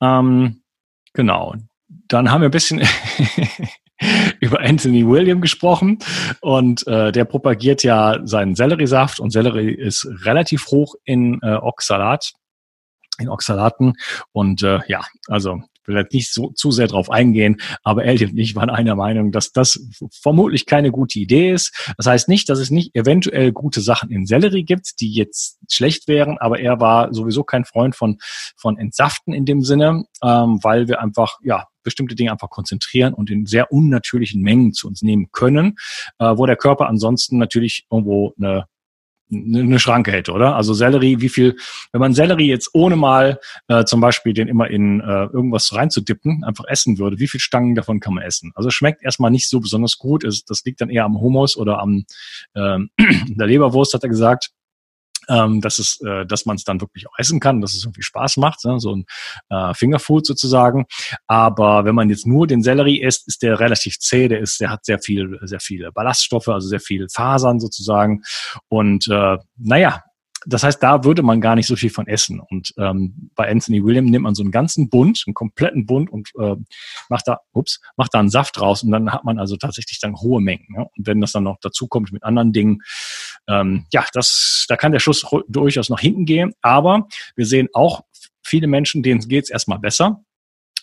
Ähm, 0.00 0.62
genau. 1.12 1.56
Dann 2.08 2.30
haben 2.30 2.40
wir 2.42 2.48
ein 2.48 2.52
bisschen 2.52 2.80
über 4.40 4.60
Anthony 4.60 5.06
William 5.06 5.40
gesprochen 5.40 5.98
und 6.40 6.86
äh, 6.86 7.12
der 7.12 7.24
propagiert 7.24 7.82
ja 7.82 8.18
seinen 8.24 8.54
Selleriesaft 8.54 9.20
und 9.20 9.30
Sellerie 9.30 9.72
ist 9.72 10.08
relativ 10.24 10.66
hoch 10.68 10.94
in 11.04 11.38
äh, 11.42 11.54
Oxalat, 11.54 12.32
in 13.18 13.28
Oxalaten 13.28 13.94
und 14.32 14.62
äh, 14.62 14.80
ja, 14.86 15.02
also 15.28 15.62
will 15.90 15.96
jetzt 15.96 16.14
nicht 16.14 16.32
so 16.32 16.50
zu 16.50 16.70
sehr 16.70 16.86
drauf 16.86 17.10
eingehen, 17.10 17.56
aber 17.82 18.04
Elliot 18.04 18.32
und 18.32 18.38
ich 18.38 18.56
waren 18.56 18.70
einer 18.70 18.96
Meinung, 18.96 19.32
dass 19.32 19.52
das 19.52 19.86
vermutlich 20.22 20.66
keine 20.66 20.90
gute 20.90 21.18
Idee 21.18 21.52
ist. 21.52 21.92
Das 21.96 22.06
heißt 22.06 22.28
nicht, 22.28 22.48
dass 22.48 22.58
es 22.58 22.70
nicht 22.70 22.94
eventuell 22.94 23.52
gute 23.52 23.80
Sachen 23.80 24.10
in 24.10 24.26
Sellerie 24.26 24.64
gibt, 24.64 25.00
die 25.00 25.12
jetzt 25.12 25.58
schlecht 25.70 26.08
wären, 26.08 26.38
aber 26.38 26.60
er 26.60 26.80
war 26.80 27.12
sowieso 27.12 27.44
kein 27.44 27.64
Freund 27.64 27.94
von, 27.96 28.18
von 28.56 28.78
Entsaften 28.78 29.32
in 29.32 29.44
dem 29.44 29.62
Sinne, 29.62 30.04
ähm, 30.22 30.60
weil 30.62 30.88
wir 30.88 31.00
einfach, 31.00 31.38
ja, 31.42 31.66
bestimmte 31.82 32.14
Dinge 32.14 32.32
einfach 32.32 32.50
konzentrieren 32.50 33.14
und 33.14 33.30
in 33.30 33.46
sehr 33.46 33.72
unnatürlichen 33.72 34.42
Mengen 34.42 34.72
zu 34.72 34.86
uns 34.86 35.02
nehmen 35.02 35.28
können, 35.32 35.76
äh, 36.18 36.36
wo 36.36 36.46
der 36.46 36.56
Körper 36.56 36.88
ansonsten 36.88 37.38
natürlich 37.38 37.86
irgendwo 37.90 38.34
eine 38.38 38.66
eine 39.32 39.78
Schranke 39.78 40.12
hätte, 40.12 40.32
oder? 40.32 40.56
Also 40.56 40.74
Sellerie, 40.74 41.20
wie 41.20 41.28
viel, 41.28 41.56
wenn 41.92 42.00
man 42.00 42.14
Sellerie 42.14 42.48
jetzt 42.48 42.70
ohne 42.72 42.96
mal 42.96 43.38
äh, 43.68 43.84
zum 43.84 44.00
Beispiel 44.00 44.34
den 44.34 44.48
immer 44.48 44.68
in 44.68 45.00
äh, 45.00 45.24
irgendwas 45.26 45.74
reinzudippen, 45.74 46.44
einfach 46.44 46.64
essen 46.68 46.98
würde, 46.98 47.18
wie 47.18 47.28
viel 47.28 47.40
Stangen 47.40 47.74
davon 47.74 48.00
kann 48.00 48.14
man 48.14 48.24
essen? 48.24 48.52
Also 48.54 48.70
schmeckt 48.70 49.02
erstmal 49.02 49.30
nicht 49.30 49.48
so 49.48 49.60
besonders 49.60 49.98
gut. 49.98 50.24
Es, 50.24 50.44
das 50.44 50.64
liegt 50.64 50.80
dann 50.80 50.90
eher 50.90 51.04
am 51.04 51.20
Hummus 51.20 51.56
oder 51.56 51.78
am 51.80 52.04
ähm, 52.54 52.90
der 53.28 53.46
Leberwurst, 53.46 53.94
hat 53.94 54.02
er 54.02 54.08
gesagt 54.08 54.50
ähm, 55.28 55.60
dass 55.60 55.78
es, 55.78 56.00
äh, 56.00 56.26
dass 56.26 56.46
man 56.46 56.56
es 56.56 56.64
dann 56.64 56.80
wirklich 56.80 57.08
auch 57.08 57.18
essen 57.18 57.40
kann, 57.40 57.60
dass 57.60 57.74
es 57.74 57.84
irgendwie 57.84 58.02
Spaß 58.02 58.36
macht, 58.38 58.64
ne? 58.64 58.80
so 58.80 58.94
ein 58.94 59.04
äh, 59.50 59.74
Fingerfood 59.74 60.26
sozusagen. 60.26 60.86
Aber 61.26 61.84
wenn 61.84 61.94
man 61.94 62.10
jetzt 62.10 62.26
nur 62.26 62.46
den 62.46 62.62
Sellerie 62.62 63.00
isst, 63.00 63.28
ist 63.28 63.42
der 63.42 63.60
relativ 63.60 63.98
zäh, 63.98 64.28
der 64.28 64.40
ist, 64.40 64.60
der 64.60 64.70
hat 64.70 64.84
sehr 64.84 64.98
viel, 64.98 65.38
sehr 65.42 65.60
viele 65.60 65.92
Ballaststoffe, 65.92 66.48
also 66.48 66.68
sehr 66.68 66.80
viel 66.80 67.06
Fasern 67.12 67.60
sozusagen. 67.60 68.22
Und 68.68 69.08
äh, 69.08 69.38
naja, 69.56 70.02
das 70.46 70.62
heißt, 70.62 70.82
da 70.82 71.04
würde 71.04 71.22
man 71.22 71.40
gar 71.40 71.54
nicht 71.54 71.66
so 71.66 71.76
viel 71.76 71.90
von 71.90 72.06
essen. 72.06 72.40
Und 72.40 72.72
ähm, 72.78 73.30
bei 73.34 73.50
Anthony 73.50 73.84
William 73.84 74.06
nimmt 74.06 74.24
man 74.24 74.34
so 74.34 74.42
einen 74.42 74.50
ganzen 74.50 74.88
Bund, 74.88 75.22
einen 75.26 75.34
kompletten 75.34 75.86
Bund 75.86 76.10
und 76.10 76.30
äh, 76.38 76.56
macht 77.08 77.28
da, 77.28 77.40
ups, 77.52 77.80
macht 77.96 78.14
da 78.14 78.20
einen 78.20 78.30
Saft 78.30 78.60
raus 78.60 78.82
und 78.82 78.90
dann 78.90 79.12
hat 79.12 79.24
man 79.24 79.38
also 79.38 79.56
tatsächlich 79.56 80.00
dann 80.00 80.16
hohe 80.16 80.40
Mengen. 80.40 80.66
Ne? 80.70 80.86
Und 80.96 81.06
wenn 81.06 81.20
das 81.20 81.32
dann 81.32 81.44
noch 81.44 81.58
dazu 81.60 81.88
kommt 81.88 82.12
mit 82.12 82.22
anderen 82.22 82.52
Dingen, 82.52 82.78
ähm, 83.48 83.86
ja, 83.92 84.04
das, 84.12 84.64
da 84.68 84.76
kann 84.76 84.92
der 84.92 85.00
Schuss 85.00 85.26
durchaus 85.48 85.90
nach 85.90 86.00
hinten 86.00 86.24
gehen. 86.24 86.52
Aber 86.62 87.06
wir 87.36 87.46
sehen 87.46 87.68
auch 87.74 88.02
viele 88.42 88.66
Menschen, 88.66 89.02
denen 89.02 89.20
geht 89.20 89.44
es 89.44 89.50
erstmal 89.50 89.78
besser 89.78 90.24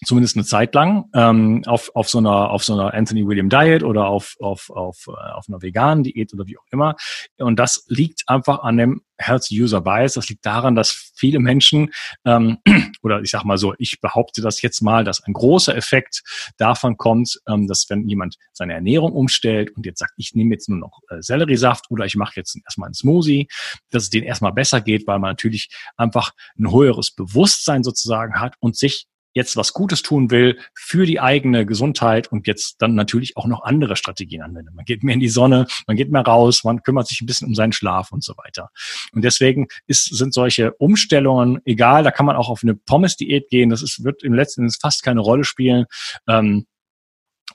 zumindest 0.06 0.36
eine 0.36 0.46
Zeit 0.46 0.76
lang 0.76 1.06
ähm, 1.14 1.64
auf, 1.66 1.92
auf 1.96 2.10
so 2.10 2.18
einer 2.20 2.52
auf 2.52 2.64
so 2.64 2.74
einer 2.74 2.94
Anthony 2.94 3.26
William 3.26 3.50
Diet 3.50 3.84
oder 3.84 4.08
auf 4.08 4.36
auf 4.40 4.70
auf 4.70 5.08
äh, 5.08 5.32
auf 5.34 5.46
einer 5.48 5.62
veganen 5.62 6.04
Diät 6.04 6.34
oder 6.34 6.46
wie 6.48 6.58
auch 6.58 6.66
immer. 6.72 6.96
Und 7.38 7.58
das 7.58 7.86
liegt 7.88 8.24
einfach 8.28 8.64
an 8.64 8.78
dem 8.78 9.02
Health 9.18 9.48
User 9.52 9.82
Bias. 9.82 10.14
Das 10.14 10.30
liegt 10.30 10.46
daran 10.46 10.76
dass 10.76 11.12
viele 11.16 11.40
Menschen 11.40 11.92
ähm, 12.26 12.58
oder 13.02 13.22
ich 13.22 13.32
sag 13.32 13.44
mal 13.44 13.58
so 13.58 13.74
ich 13.78 14.00
behaupte 14.00 14.42
das 14.42 14.62
jetzt 14.62 14.82
mal 14.82 15.04
dass 15.04 15.24
ein 15.24 15.34
großer 15.34 15.76
Effekt 15.76 16.24
davon 16.58 16.98
kommt 16.98 17.40
ähm, 17.48 17.68
dass 17.68 17.90
wenn 17.90 18.08
jemand 18.08 18.38
seine 18.54 18.74
Ernährung 18.74 19.14
umstellt 19.14 19.76
und 19.76 19.86
jetzt 19.86 20.00
sagt 20.00 20.14
ich 20.18 20.36
nehme 20.36 20.54
jetzt 20.54 20.70
nur 20.70 20.78
noch 20.78 21.00
äh, 21.10 21.22
Selleriesaft 21.22 21.90
oder 21.90 22.06
ich 22.06 22.16
mache 22.16 22.34
jetzt 22.36 22.58
erstmal 22.64 22.88
einen 22.88 22.94
Smoothie 22.94 23.48
dass 23.90 24.04
es 24.04 24.10
denen 24.10 24.28
erstmal 24.28 24.54
besser 24.54 24.82
geht 24.82 25.08
weil 25.08 25.20
man 25.20 25.32
natürlich 25.32 25.70
einfach 25.98 26.32
ein 26.58 26.72
höheres 26.72 27.12
Bewusstsein 27.12 27.84
sozusagen 27.84 28.40
hat 28.40 28.56
und 28.60 28.78
sich 28.78 29.08
jetzt 29.34 29.56
was 29.56 29.74
Gutes 29.74 30.02
tun 30.02 30.32
will 30.32 30.60
für 30.74 31.06
die 31.06 31.20
eigene 31.20 31.66
Gesundheit 31.66 32.32
und 32.32 32.48
jetzt 32.48 32.82
dann 32.82 32.96
natürlich 32.96 33.38
auch 33.38 33.46
noch 33.46 33.64
andere 33.64 33.96
Strategien 33.96 34.42
anwendet. 34.42 34.74
Man 34.74 34.86
geht 34.86 35.04
mehr 35.04 35.14
in 35.14 35.20
die 35.20 35.30
Sonne, 35.30 35.68
man 35.86 35.96
geht 35.96 36.12
mehr 36.12 36.24
raus, 36.24 36.64
man 36.64 36.82
kümmert 36.82 37.08
sich 37.08 37.22
ein 37.22 37.26
bisschen 37.26 37.48
um 37.48 37.56
seinen 37.56 37.74
Schlaf 37.74 38.12
und 38.12 38.24
so 38.24 38.34
weiter. 38.38 38.70
Und 39.14 39.24
deswegen 39.24 39.68
ist, 39.86 40.16
sind 40.16 40.34
solche 40.34 40.74
Umstellungen 40.74 41.62
egal, 41.66 42.04
da 42.04 42.12
kann 42.12 42.26
man 42.26 42.36
auch 42.36 42.50
auf 42.50 42.64
eine 42.64 42.76
Pommes-Diät 42.76 43.50
gehen, 43.50 43.70
das 43.70 43.82
ist, 43.82 44.04
wird 44.04 44.24
im 44.24 44.34
letzten 44.34 44.62
Endes 44.62 44.78
fast 44.78 45.04
keine 45.04 45.22
Rolle 45.22 45.44
spielen. 45.44 45.86
Ähm, 46.28 46.66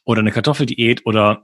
oder 0.05 0.21
eine 0.21 0.33
Kartoffeldiät 0.33 1.07
oder 1.07 1.43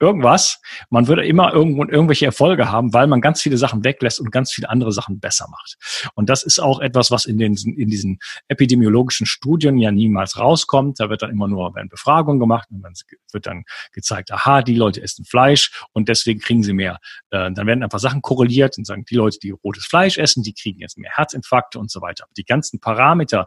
irgendwas. 0.00 0.60
Man 0.90 1.08
würde 1.08 1.26
immer 1.26 1.52
irgendwo 1.52 1.84
irgendwelche 1.84 2.26
Erfolge 2.26 2.70
haben, 2.70 2.92
weil 2.92 3.06
man 3.06 3.20
ganz 3.20 3.40
viele 3.40 3.56
Sachen 3.56 3.84
weglässt 3.84 4.20
und 4.20 4.30
ganz 4.30 4.52
viele 4.52 4.68
andere 4.68 4.92
Sachen 4.92 5.20
besser 5.20 5.46
macht. 5.50 5.76
Und 6.14 6.28
das 6.28 6.42
ist 6.42 6.58
auch 6.58 6.80
etwas, 6.80 7.10
was 7.10 7.24
in, 7.24 7.38
den, 7.38 7.54
in 7.54 7.88
diesen 7.88 8.18
epidemiologischen 8.48 9.26
Studien 9.26 9.78
ja 9.78 9.90
niemals 9.90 10.38
rauskommt. 10.38 11.00
Da 11.00 11.08
wird 11.08 11.22
dann 11.22 11.30
immer 11.30 11.48
nur 11.48 11.76
eine 11.76 11.88
Befragung 11.88 12.38
gemacht 12.38 12.68
und 12.70 12.82
dann 12.82 12.94
wird 13.32 13.46
dann 13.46 13.64
gezeigt, 13.92 14.32
aha, 14.32 14.62
die 14.62 14.74
Leute 14.74 15.02
essen 15.02 15.24
Fleisch 15.24 15.84
und 15.92 16.08
deswegen 16.08 16.40
kriegen 16.40 16.62
sie 16.62 16.72
mehr. 16.72 16.98
Äh, 17.30 17.50
dann 17.52 17.66
werden 17.66 17.82
einfach 17.82 17.98
Sachen 17.98 18.22
korreliert 18.22 18.78
und 18.78 18.86
sagen, 18.86 19.04
die 19.04 19.14
Leute, 19.14 19.38
die 19.42 19.50
rotes 19.50 19.86
Fleisch 19.86 20.18
essen, 20.18 20.42
die 20.42 20.52
kriegen 20.52 20.80
jetzt 20.80 20.98
mehr 20.98 21.10
Herzinfarkte 21.14 21.78
und 21.78 21.90
so 21.90 22.00
weiter. 22.00 22.24
Aber 22.24 22.32
die 22.36 22.44
ganzen 22.44 22.80
Parameter, 22.80 23.46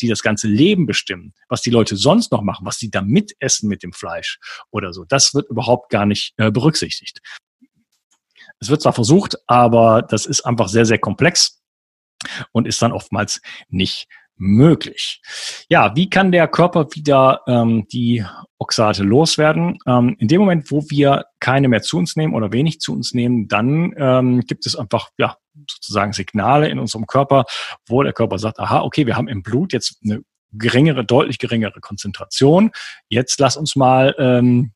die 0.00 0.08
das 0.08 0.22
ganze 0.22 0.48
Leben 0.48 0.86
bestimmen, 0.86 1.34
was 1.48 1.62
die 1.62 1.70
Leute 1.70 1.96
sonst 1.96 2.32
noch 2.32 2.42
machen, 2.42 2.66
was 2.66 2.78
sie 2.78 2.90
da 2.90 3.02
mitessen 3.02 3.68
mit 3.68 3.82
dem 3.82 3.92
Fleisch 3.92 4.38
oder 4.70 4.92
so, 4.92 5.04
das 5.04 5.34
wird 5.34 5.48
überhaupt 5.50 5.81
überhaupt 5.82 5.90
gar 5.90 6.06
nicht 6.06 6.34
äh, 6.36 6.50
berücksichtigt. 6.50 7.20
Es 8.60 8.68
wird 8.68 8.82
zwar 8.82 8.92
versucht, 8.92 9.36
aber 9.46 10.02
das 10.02 10.26
ist 10.26 10.42
einfach 10.42 10.68
sehr, 10.68 10.84
sehr 10.84 10.98
komplex 10.98 11.60
und 12.52 12.66
ist 12.66 12.80
dann 12.80 12.92
oftmals 12.92 13.40
nicht 13.68 14.06
möglich. 14.36 15.20
Ja, 15.68 15.94
wie 15.94 16.08
kann 16.08 16.32
der 16.32 16.48
Körper 16.48 16.86
wieder 16.94 17.42
ähm, 17.46 17.86
die 17.92 18.24
Oxalate 18.58 19.02
loswerden? 19.02 19.78
Ähm, 19.86 20.16
in 20.18 20.28
dem 20.28 20.40
Moment, 20.40 20.70
wo 20.70 20.82
wir 20.88 21.24
keine 21.40 21.68
mehr 21.68 21.82
zu 21.82 21.98
uns 21.98 22.16
nehmen 22.16 22.34
oder 22.34 22.52
wenig 22.52 22.80
zu 22.80 22.92
uns 22.92 23.14
nehmen, 23.14 23.48
dann 23.48 23.94
ähm, 23.96 24.40
gibt 24.40 24.66
es 24.66 24.74
einfach 24.76 25.10
ja 25.18 25.36
sozusagen 25.68 26.12
Signale 26.12 26.68
in 26.68 26.78
unserem 26.78 27.06
Körper, 27.06 27.44
wo 27.86 28.02
der 28.02 28.12
Körper 28.12 28.38
sagt, 28.38 28.58
aha, 28.58 28.82
okay, 28.82 29.06
wir 29.06 29.16
haben 29.16 29.28
im 29.28 29.42
Blut 29.42 29.72
jetzt 29.72 29.98
eine 30.02 30.22
geringere, 30.52 31.04
deutlich 31.04 31.38
geringere 31.38 31.80
Konzentration. 31.80 32.70
Jetzt 33.08 33.38
lass 33.40 33.56
uns 33.56 33.76
mal 33.76 34.14
ähm, 34.18 34.72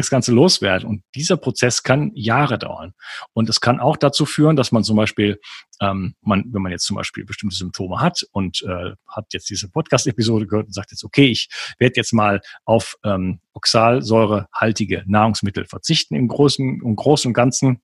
das 0.00 0.10
Ganze 0.10 0.32
loswerden. 0.32 0.88
Und 0.88 1.02
dieser 1.14 1.36
Prozess 1.36 1.82
kann 1.82 2.10
Jahre 2.14 2.58
dauern. 2.58 2.94
Und 3.32 3.48
es 3.48 3.60
kann 3.60 3.80
auch 3.80 3.96
dazu 3.96 4.26
führen, 4.26 4.56
dass 4.56 4.72
man 4.72 4.84
zum 4.84 4.96
Beispiel, 4.96 5.40
ähm, 5.80 6.14
man, 6.20 6.44
wenn 6.52 6.62
man 6.62 6.72
jetzt 6.72 6.84
zum 6.84 6.96
Beispiel 6.96 7.24
bestimmte 7.24 7.56
Symptome 7.56 8.00
hat 8.00 8.26
und 8.32 8.62
äh, 8.62 8.92
hat 9.08 9.26
jetzt 9.32 9.50
diese 9.50 9.68
Podcast-Episode 9.70 10.46
gehört 10.46 10.66
und 10.66 10.72
sagt 10.72 10.90
jetzt, 10.90 11.04
okay, 11.04 11.26
ich 11.26 11.48
werde 11.78 11.94
jetzt 11.96 12.12
mal 12.12 12.40
auf 12.64 12.96
ähm, 13.04 13.40
oxalsäurehaltige 13.52 15.04
Nahrungsmittel 15.06 15.66
verzichten 15.66 16.14
im 16.14 16.28
Großen, 16.28 16.80
im 16.82 16.96
Großen 16.96 17.28
und 17.28 17.34
Ganzen 17.34 17.80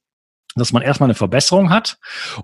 dass 0.55 0.73
man 0.73 0.81
erstmal 0.81 1.07
eine 1.07 1.15
Verbesserung 1.15 1.69
hat 1.69 1.97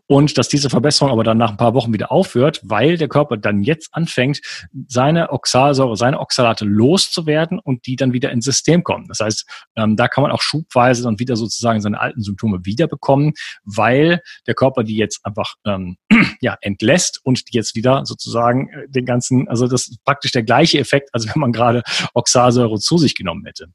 und 0.05 0.37
dass 0.37 0.47
diese 0.47 0.69
Verbesserung 0.69 1.11
aber 1.11 1.23
dann 1.23 1.37
nach 1.37 1.51
ein 1.51 1.57
paar 1.57 1.73
Wochen 1.73 1.93
wieder 1.93 2.11
aufhört, 2.11 2.61
weil 2.63 2.97
der 2.97 3.07
Körper 3.07 3.37
dann 3.37 3.61
jetzt 3.61 3.89
anfängt, 3.91 4.41
seine 4.87 5.31
Oxalsäure, 5.31 5.97
seine 5.97 6.19
Oxalate 6.19 6.65
loszuwerden 6.65 7.59
und 7.59 7.85
die 7.85 7.95
dann 7.95 8.13
wieder 8.13 8.31
ins 8.31 8.45
System 8.45 8.83
kommen. 8.83 9.07
Das 9.07 9.19
heißt, 9.19 9.45
ähm, 9.75 9.95
da 9.95 10.07
kann 10.07 10.21
man 10.21 10.31
auch 10.31 10.41
schubweise 10.41 11.03
dann 11.03 11.19
wieder 11.19 11.35
sozusagen 11.35 11.81
seine 11.81 11.99
alten 11.99 12.21
Symptome 12.21 12.59
wiederbekommen, 12.63 13.33
weil 13.65 14.21
der 14.45 14.55
Körper 14.55 14.83
die 14.83 14.95
jetzt 14.95 15.25
einfach 15.25 15.55
ähm, 15.65 15.97
ja, 16.41 16.57
entlässt 16.61 17.19
und 17.23 17.49
die 17.49 17.57
jetzt 17.57 17.75
wieder 17.75 18.05
sozusagen 18.05 18.69
äh, 18.69 18.87
den 18.89 19.05
ganzen, 19.05 19.47
also 19.47 19.67
das 19.67 19.87
ist 19.87 20.03
praktisch 20.03 20.31
der 20.31 20.43
gleiche 20.43 20.79
Effekt, 20.79 21.09
als 21.13 21.27
wenn 21.27 21.39
man 21.39 21.51
gerade 21.51 21.83
Oxalsäure 22.13 22.79
zu 22.79 22.97
sich 22.97 23.15
genommen 23.15 23.45
hätte. 23.45 23.67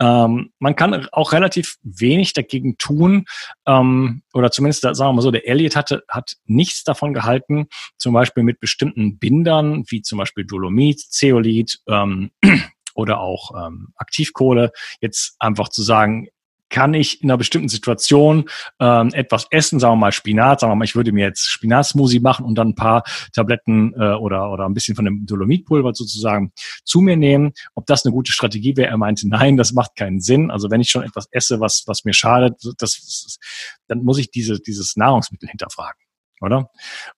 Ähm, 0.00 0.52
man 0.58 0.76
kann 0.76 1.08
auch 1.12 1.32
relativ 1.32 1.76
wenig 1.82 2.32
dagegen 2.32 2.78
tun, 2.78 3.24
ähm, 3.66 4.22
oder 4.32 4.50
zumindest 4.50 4.82
sagen 4.82 4.98
wir 4.98 5.12
mal 5.12 5.22
so, 5.22 5.30
der 5.30 5.48
Elliot 5.48 5.76
hatte, 5.76 6.04
hat 6.08 6.36
nichts 6.46 6.84
davon 6.84 7.14
gehalten, 7.14 7.66
zum 7.98 8.14
Beispiel 8.14 8.42
mit 8.42 8.60
bestimmten 8.60 9.18
Bindern, 9.18 9.84
wie 9.88 10.02
zum 10.02 10.18
Beispiel 10.18 10.44
Dolomit, 10.44 11.00
Zeolit, 11.00 11.80
ähm, 11.88 12.30
oder 12.94 13.20
auch 13.20 13.66
ähm, 13.66 13.88
Aktivkohle, 13.96 14.72
jetzt 15.00 15.36
einfach 15.38 15.68
zu 15.68 15.82
sagen, 15.82 16.28
kann 16.72 16.94
ich 16.94 17.22
in 17.22 17.30
einer 17.30 17.38
bestimmten 17.38 17.68
Situation 17.68 18.48
ähm, 18.80 19.10
etwas 19.12 19.46
essen, 19.50 19.78
sagen 19.78 19.92
wir 19.92 20.00
mal 20.00 20.12
Spinat, 20.12 20.60
sagen 20.60 20.72
wir 20.72 20.76
mal, 20.76 20.84
ich 20.84 20.96
würde 20.96 21.12
mir 21.12 21.26
jetzt 21.26 21.48
Spinatsmoothie 21.48 22.18
machen 22.18 22.44
und 22.44 22.56
dann 22.56 22.70
ein 22.70 22.74
paar 22.74 23.04
Tabletten 23.32 23.94
äh, 23.94 24.14
oder, 24.14 24.50
oder 24.50 24.64
ein 24.64 24.74
bisschen 24.74 24.96
von 24.96 25.04
dem 25.04 25.24
Dolomitpulver 25.26 25.94
sozusagen 25.94 26.52
zu 26.84 27.00
mir 27.00 27.16
nehmen. 27.16 27.52
Ob 27.74 27.86
das 27.86 28.04
eine 28.04 28.12
gute 28.12 28.32
Strategie 28.32 28.76
wäre, 28.76 28.88
er 28.88 28.98
meinte, 28.98 29.28
nein, 29.28 29.56
das 29.56 29.72
macht 29.72 29.94
keinen 29.94 30.20
Sinn. 30.20 30.50
Also 30.50 30.70
wenn 30.70 30.80
ich 30.80 30.90
schon 30.90 31.04
etwas 31.04 31.28
esse, 31.30 31.60
was, 31.60 31.84
was 31.86 32.04
mir 32.04 32.14
schadet, 32.14 32.54
das, 32.78 33.38
dann 33.86 34.02
muss 34.02 34.18
ich 34.18 34.30
diese, 34.30 34.58
dieses 34.58 34.96
Nahrungsmittel 34.96 35.48
hinterfragen, 35.48 36.00
oder? 36.40 36.70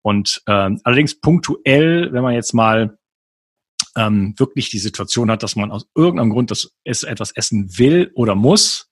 Und 0.03 0.43
ähm, 0.49 0.81
allerdings 0.83 1.21
punktuell, 1.21 2.13
wenn 2.13 2.23
man 2.23 2.35
jetzt 2.35 2.53
mal 2.53 2.99
ähm, 3.97 4.35
wirklich 4.37 4.71
die 4.71 4.79
Situation 4.79 5.31
hat, 5.31 5.43
dass 5.43 5.57
man 5.57 5.71
aus 5.71 5.87
irgendeinem 5.95 6.31
Grund 6.31 6.51
das 6.51 6.73
etwas 6.85 7.33
essen 7.33 7.79
will 7.79 8.11
oder 8.15 8.35
muss, 8.35 8.89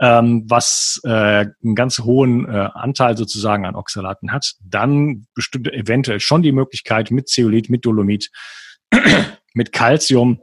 ähm, 0.00 0.44
was 0.48 1.00
äh, 1.04 1.08
einen 1.10 1.74
ganz 1.74 2.00
hohen 2.00 2.46
äh, 2.48 2.68
Anteil 2.74 3.16
sozusagen 3.16 3.66
an 3.66 3.76
Oxalaten 3.76 4.32
hat, 4.32 4.54
dann 4.62 5.26
bestimmt 5.34 5.68
eventuell 5.72 6.20
schon 6.20 6.42
die 6.42 6.52
Möglichkeit 6.52 7.10
mit 7.10 7.28
Zeolit, 7.28 7.70
mit 7.70 7.84
Dolomit, 7.84 8.30
mit 9.54 9.72
Calcium, 9.72 10.40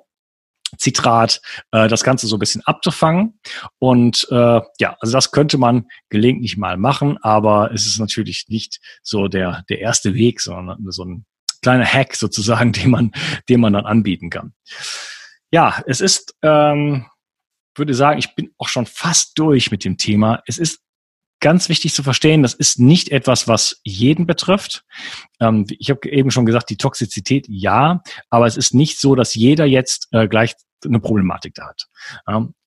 Zitrat, 0.78 1.42
äh, 1.72 1.88
das 1.88 2.04
Ganze 2.04 2.28
so 2.28 2.38
ein 2.38 2.40
bisschen 2.40 2.62
abzufangen. 2.66 3.40
Und 3.80 4.28
äh, 4.32 4.62
ja, 4.80 4.96
also 5.00 5.14
das 5.14 5.32
könnte 5.32 5.58
man 5.58 5.88
gelegentlich 6.10 6.58
mal 6.58 6.78
machen, 6.78 7.18
aber 7.22 7.72
es 7.74 7.86
ist 7.86 8.00
natürlich 8.00 8.46
nicht 8.48 8.80
so 9.04 9.28
der, 9.28 9.64
der 9.70 9.80
erste 9.80 10.14
Weg, 10.14 10.42
sondern 10.42 10.80
so 10.90 11.04
ein 11.04 11.26
kleiner 11.62 11.86
Hack 11.86 12.16
sozusagen, 12.16 12.72
den 12.74 12.90
man, 12.92 13.12
den 13.50 13.60
man 13.62 13.74
dann 13.74 13.86
anbieten 13.86 14.30
kann. 14.30 14.54
Ja, 15.52 15.84
es 15.86 16.02
ist, 16.02 16.36
ähm, 16.42 17.06
würde 17.76 17.94
sagen, 17.94 18.20
ich 18.20 18.36
bin 18.36 18.52
auch 18.58 18.68
schon 18.68 18.86
fast 18.86 19.38
durch 19.38 19.72
mit 19.72 19.84
dem 19.86 19.98
Thema. 19.98 20.42
Es 20.46 20.58
ist 20.58 20.82
ganz 21.42 21.70
wichtig 21.70 21.94
zu 21.94 22.04
verstehen, 22.04 22.44
das 22.44 22.54
ist 22.54 22.80
nicht 22.80 23.10
etwas, 23.10 23.48
was 23.48 23.82
jeden 23.84 24.26
betrifft. 24.26 24.86
Ähm, 25.40 25.66
ich 25.80 25.90
habe 25.90 26.08
eben 26.10 26.32
schon 26.32 26.46
gesagt, 26.46 26.70
die 26.70 26.78
Toxizität 26.78 27.48
ja, 27.50 28.02
aber 28.30 28.46
es 28.46 28.56
ist 28.56 28.74
nicht 28.74 29.00
so, 29.00 29.16
dass 29.16 29.36
jeder 29.36 29.66
jetzt 29.66 30.08
äh, 30.12 30.28
gleich 30.28 30.56
eine 30.86 31.00
Problematik 31.00 31.54
da 31.54 31.68
hat. 31.68 31.88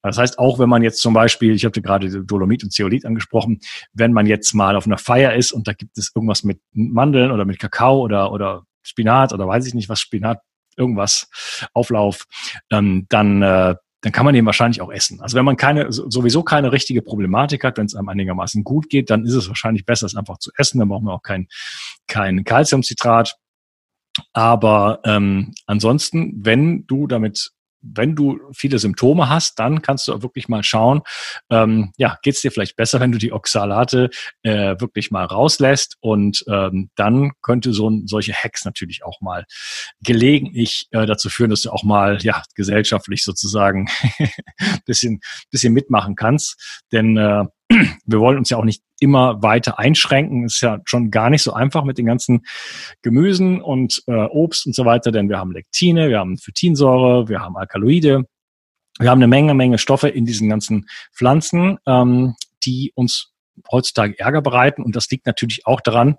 Das 0.03 0.19
heißt, 0.19 0.39
auch 0.39 0.61
wenn 0.61 0.69
man 0.69 0.83
jetzt 0.83 1.01
zum 1.01 1.15
Beispiel, 1.15 1.55
ich 1.55 1.65
hatte 1.65 1.83
gerade 1.83 2.25
Dolomit 2.25 2.63
und 2.63 2.73
Zeolit 2.73 3.05
angesprochen, 3.07 3.59
wenn 3.93 4.13
man 4.13 4.27
jetzt 4.27 4.55
mal 4.55 4.77
auf 4.77 4.87
einer 4.87 4.99
Feier 4.99 5.35
ist 5.35 5.51
und 5.51 5.67
da 5.67 5.73
gibt 5.73 5.99
es 5.99 6.13
irgendwas 6.15 6.45
mit 6.45 6.61
Mandeln 6.73 7.33
oder 7.33 7.45
mit 7.45 7.59
Kakao 7.59 8.01
oder, 8.01 8.31
oder 8.31 8.65
Spinat 8.85 9.33
oder 9.33 9.49
weiß 9.49 9.67
ich 9.67 9.75
nicht 9.75 9.89
was, 9.89 10.01
Spinat, 10.01 10.41
irgendwas, 10.77 11.29
Auflauf, 11.73 12.25
ähm, 12.71 13.07
dann 13.09 13.43
äh, 13.43 13.75
dann 14.05 14.13
kann 14.13 14.27
man 14.27 14.35
den 14.35 14.45
wahrscheinlich 14.45 14.83
auch 14.83 14.93
essen. 14.93 15.23
Also 15.23 15.35
wenn 15.35 15.47
man 15.47 15.57
keine, 15.57 15.91
sowieso 15.91 16.43
keine 16.43 16.73
richtige 16.73 17.01
Problematik 17.01 17.65
hat, 17.65 17.79
wenn 17.79 17.87
es 17.87 17.95
einem 17.95 18.11
einigermaßen 18.11 18.63
gut 18.63 18.91
geht, 18.91 19.09
dann 19.09 19.25
ist 19.25 19.33
es 19.33 19.49
wahrscheinlich 19.49 19.87
besser, 19.87 20.05
es 20.05 20.15
einfach 20.15 20.37
zu 20.37 20.51
essen. 20.59 20.79
Dann 20.79 20.91
braucht 20.91 21.05
man 21.05 21.15
auch 21.15 21.23
kein, 21.23 21.49
kein 22.07 22.45
Calciumcitrat. 22.45 23.35
Aber 24.35 25.01
ähm, 25.05 25.55
ansonsten, 25.65 26.45
wenn 26.45 26.87
du 26.87 27.07
damit 27.07 27.53
wenn 27.85 28.17
du 28.17 28.41
viele 28.53 28.79
Symptome 28.79 29.29
hast, 29.29 29.59
dann 29.59 29.83
kannst 29.83 30.09
du 30.09 30.23
wirklich 30.23 30.49
mal 30.49 30.63
schauen, 30.63 31.03
ähm, 31.51 31.93
ja, 31.97 32.19
geht 32.23 32.37
es 32.37 32.41
dir 32.41 32.51
vielleicht 32.51 32.77
besser, 32.77 33.01
wenn 33.01 33.13
du 33.13 33.19
die 33.19 33.33
Oxalate 33.33 34.11
äh, 34.43 34.75
wirklich 34.81 35.11
mal 35.11 35.25
rauslässt? 35.25 35.97
Und 36.01 36.45
ähm, 36.49 36.91
dann 36.97 37.33
könnte 37.43 37.73
so 37.73 37.91
ein, 37.91 38.07
solche 38.07 38.33
Hacks 38.33 38.65
natürlich 38.65 39.05
auch 39.05 39.21
mal 39.21 39.45
gelegentlich 40.01 40.89
äh, 40.91 41.07
dazu 41.07 41.29
führen, 41.29 41.51
dass 41.51 41.63
du 41.63 41.71
auch 41.71 41.85
mal 41.85 42.19
ja 42.23 42.43
gesellschaftlich 42.55 43.25
sozusagen 43.25 43.89
bisschen 44.87 45.21
bisschen 45.51 45.73
mitmachen 45.73 46.15
kannst, 46.15 46.85
denn 46.93 47.17
äh, 47.17 47.45
wir 48.07 48.21
wollen 48.21 48.39
uns 48.39 48.51
ja 48.51 48.57
auch 48.57 48.65
nicht 48.65 48.83
immer 49.01 49.43
weiter 49.43 49.79
einschränken. 49.79 50.45
Ist 50.45 50.61
ja 50.61 50.81
schon 50.85 51.11
gar 51.11 51.31
nicht 51.31 51.43
so 51.43 51.53
einfach 51.53 51.85
mit 51.85 51.99
den 51.99 52.07
ganzen 52.07 52.45
Gemüsen 53.03 53.61
und 53.61 54.03
äh, 54.07 54.13
Obst 54.13 54.67
und 54.67 54.75
so 54.75 54.85
weiter, 54.85 55.13
denn 55.13 55.29
wir 55.29 55.39
haben 55.39 55.53
Lektine, 55.53 56.09
wir 56.09 56.19
haben 56.19 56.39
Phytinsäure, 56.39 57.29
wir 57.29 57.41
haben 57.41 57.57
Alkaloide, 57.57 58.25
wir 58.99 59.11
haben 59.11 59.19
eine 59.19 59.29
Menge, 59.29 59.55
Menge 59.55 59.79
Stoffe 59.79 60.09
in 60.09 60.25
diesen 60.25 60.49
ganzen 60.49 60.87
Pflanzen, 61.13 61.79
ähm, 61.87 62.35
die 62.65 62.93
uns 62.95 63.33
heutzutage 63.71 64.19
Ärger 64.19 64.43
bereiten. 64.43 64.83
Und 64.83 64.97
das 64.97 65.11
liegt 65.11 65.27
natürlich 65.27 65.67
auch 65.67 65.81
daran, 65.81 66.17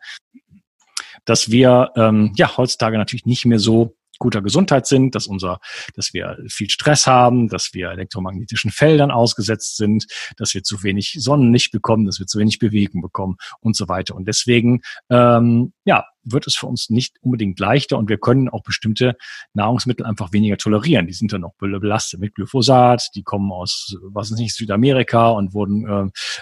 dass 1.26 1.52
wir 1.52 1.92
ähm, 1.96 2.34
ja 2.36 2.56
heutzutage 2.58 2.98
natürlich 2.98 3.26
nicht 3.26 3.46
mehr 3.46 3.60
so 3.60 3.95
guter 4.20 4.42
Gesundheit 4.42 4.86
sind, 4.88 5.16
dass 5.16 5.28
unser, 5.28 5.60
dass 5.96 6.14
wir 6.14 6.38
viel 6.48 6.70
Stress 6.70 7.08
haben, 7.08 7.48
dass 7.50 7.74
wir 7.74 7.90
elektromagnetischen 7.90 8.72
Feldern 8.72 9.12
ausgesetzt 9.12 9.78
sind, 9.78 10.06
dass 10.38 10.54
wir 10.54 10.64
zu 10.64 10.84
wenig 10.84 11.16
Sonnenlicht 11.20 11.72
bekommen, 11.72 12.06
dass 12.06 12.20
wir 12.20 12.28
zu 12.28 12.40
wenig 12.40 12.60
Bewegung 12.60 13.02
bekommen 13.02 13.38
und 13.60 13.76
so 13.76 13.88
weiter. 13.88 14.16
Und 14.16 14.28
deswegen, 14.28 14.82
ähm, 15.10 15.74
ja, 15.86 16.06
wird 16.28 16.48
es 16.48 16.56
für 16.56 16.66
uns 16.66 16.90
nicht 16.90 17.18
unbedingt 17.22 17.60
leichter 17.60 18.00
und 18.00 18.10
wir 18.10 18.18
können 18.18 18.50
auch 18.50 18.64
bestimmte 18.64 19.16
Nahrungsmittel 19.54 20.06
einfach 20.06 20.34
weniger 20.34 20.58
tolerieren. 20.58 21.06
Die 21.06 21.14
sind 21.14 21.32
dann 21.32 21.44
auch 21.44 21.54
belastet 21.60 22.20
mit 22.20 22.34
Glyphosat, 22.34 23.12
die 23.14 23.22
kommen 23.22 23.52
aus, 23.52 23.96
was 24.02 24.32
ist 24.32 24.40
nicht, 24.40 24.56
Südamerika 24.56 25.30
und 25.30 25.54
wurden 25.54 25.88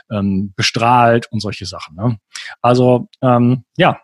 äh, 0.09 0.15
ähm, 0.15 0.53
bestrahlt 0.55 1.27
und 1.31 1.41
solche 1.41 1.65
Sachen. 1.65 1.95
Ne? 1.95 2.17
Also 2.61 3.09
ähm, 3.21 3.65
ja, 3.75 3.99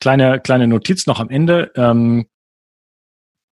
Kleine, 0.00 0.40
kleine 0.40 0.66
Notiz 0.66 1.06
noch 1.06 1.20
am 1.20 1.30
Ende. 1.30 1.72
Ähm, 1.76 2.26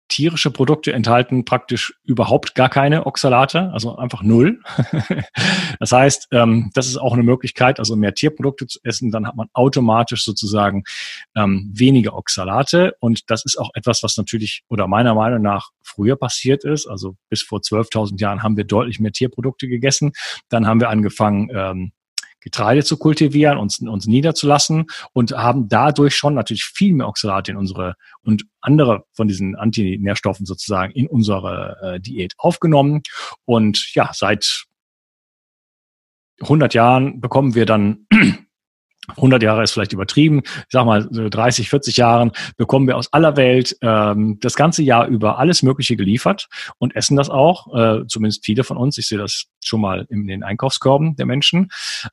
tierische 0.08 0.52
Produkte 0.52 0.94
enthalten 0.94 1.46
praktisch 1.46 1.94
überhaupt 2.04 2.56
gar 2.56 2.70
keine 2.70 3.06
Oxalate, 3.06 3.72
also 3.74 3.98
einfach 3.98 4.24
null. 4.24 4.62
das 5.80 5.92
heißt, 5.92 6.30
ähm, 6.32 6.72
das 6.74 6.88
ist 6.88 6.98
auch 6.98 7.14
eine 7.14 7.24
Möglichkeit, 7.24 7.80
also 7.80 7.96
mehr 7.96 8.14
Tierprodukte 8.14 8.68
zu 8.68 8.80
essen, 8.84 9.12
dann 9.12 9.28
hat 9.28 9.36
man 9.36 9.48
automatisch 9.54 10.24
sozusagen 10.24 10.84
ähm, 11.36 11.72
weniger 11.74 12.16
Oxalate 12.16 12.96
und 13.00 13.30
das 13.30 13.46
ist 13.46 13.58
auch 13.58 13.72
etwas, 13.74 14.04
was 14.04 14.18
natürlich 14.18 14.64
oder 14.70 14.88
meiner 14.88 15.14
Meinung 15.14 15.42
nach 15.42 15.70
früher 15.84 16.16
passiert 16.16 16.64
ist. 16.64 16.88
Also 16.88 17.16
bis 17.30 17.42
vor 17.42 17.60
12.000 17.60 18.20
Jahren 18.20 18.44
haben 18.44 18.58
wir 18.58 18.66
deutlich 18.66 19.00
mehr 19.00 19.12
Tierprodukte 19.12 19.68
gegessen. 19.68 20.12
Dann 20.50 20.68
haben 20.68 20.80
wir 20.80 20.90
angefangen, 20.90 21.50
ähm, 21.54 21.92
Getreide 22.42 22.84
zu 22.84 22.98
kultivieren, 22.98 23.58
uns, 23.58 23.80
uns 23.80 24.08
niederzulassen 24.08 24.86
und 25.14 25.32
haben 25.32 25.68
dadurch 25.70 26.16
schon 26.16 26.34
natürlich 26.34 26.64
viel 26.64 26.94
mehr 26.94 27.08
Oxalate 27.08 27.52
in 27.52 27.58
unsere 27.58 27.96
und 28.22 28.46
andere 28.62 29.06
von 29.14 29.28
diesen 29.28 29.56
Antinährstoffen 29.56 30.46
sozusagen 30.46 30.92
in 30.94 31.08
unsere 31.08 31.78
äh, 31.82 32.00
Diät 32.00 32.34
aufgenommen. 32.38 33.02
Und 33.46 33.94
ja, 33.94 34.12
seit 34.14 34.66
100 36.42 36.74
Jahren 36.74 37.20
bekommen 37.20 37.56
wir 37.56 37.66
dann 37.66 38.08
100 39.16 39.42
Jahre 39.42 39.64
ist 39.64 39.72
vielleicht 39.72 39.94
übertrieben, 39.94 40.42
ich 40.44 40.66
sag 40.70 40.86
mal 40.86 41.08
30, 41.10 41.70
40 41.70 41.98
Jahren 41.98 42.32
bekommen 42.58 42.88
wir 42.88 42.98
aus 42.98 43.12
aller 43.14 43.38
Welt 43.38 43.78
ähm, 43.82 44.38
das 44.42 44.56
ganze 44.56 44.84
Jahr 44.84 45.08
über 45.08 45.40
alles 45.40 45.64
Mögliche 45.64 45.96
geliefert 45.96 46.50
und 46.78 46.96
essen 46.96 47.16
das 47.16 47.30
auch, 47.30 47.74
äh, 47.74 48.06
zumindest 48.08 48.46
viele 48.46 48.64
von 48.64 48.78
uns. 48.78 48.98
Ich 48.98 49.08
sehe 49.08 49.18
das 49.18 49.46
schon 49.64 49.82
mal 49.82 50.06
in 50.10 50.28
den 50.28 50.44
Einkaufskörben 50.44 51.16
der 51.16 51.26
Menschen. 51.26 51.70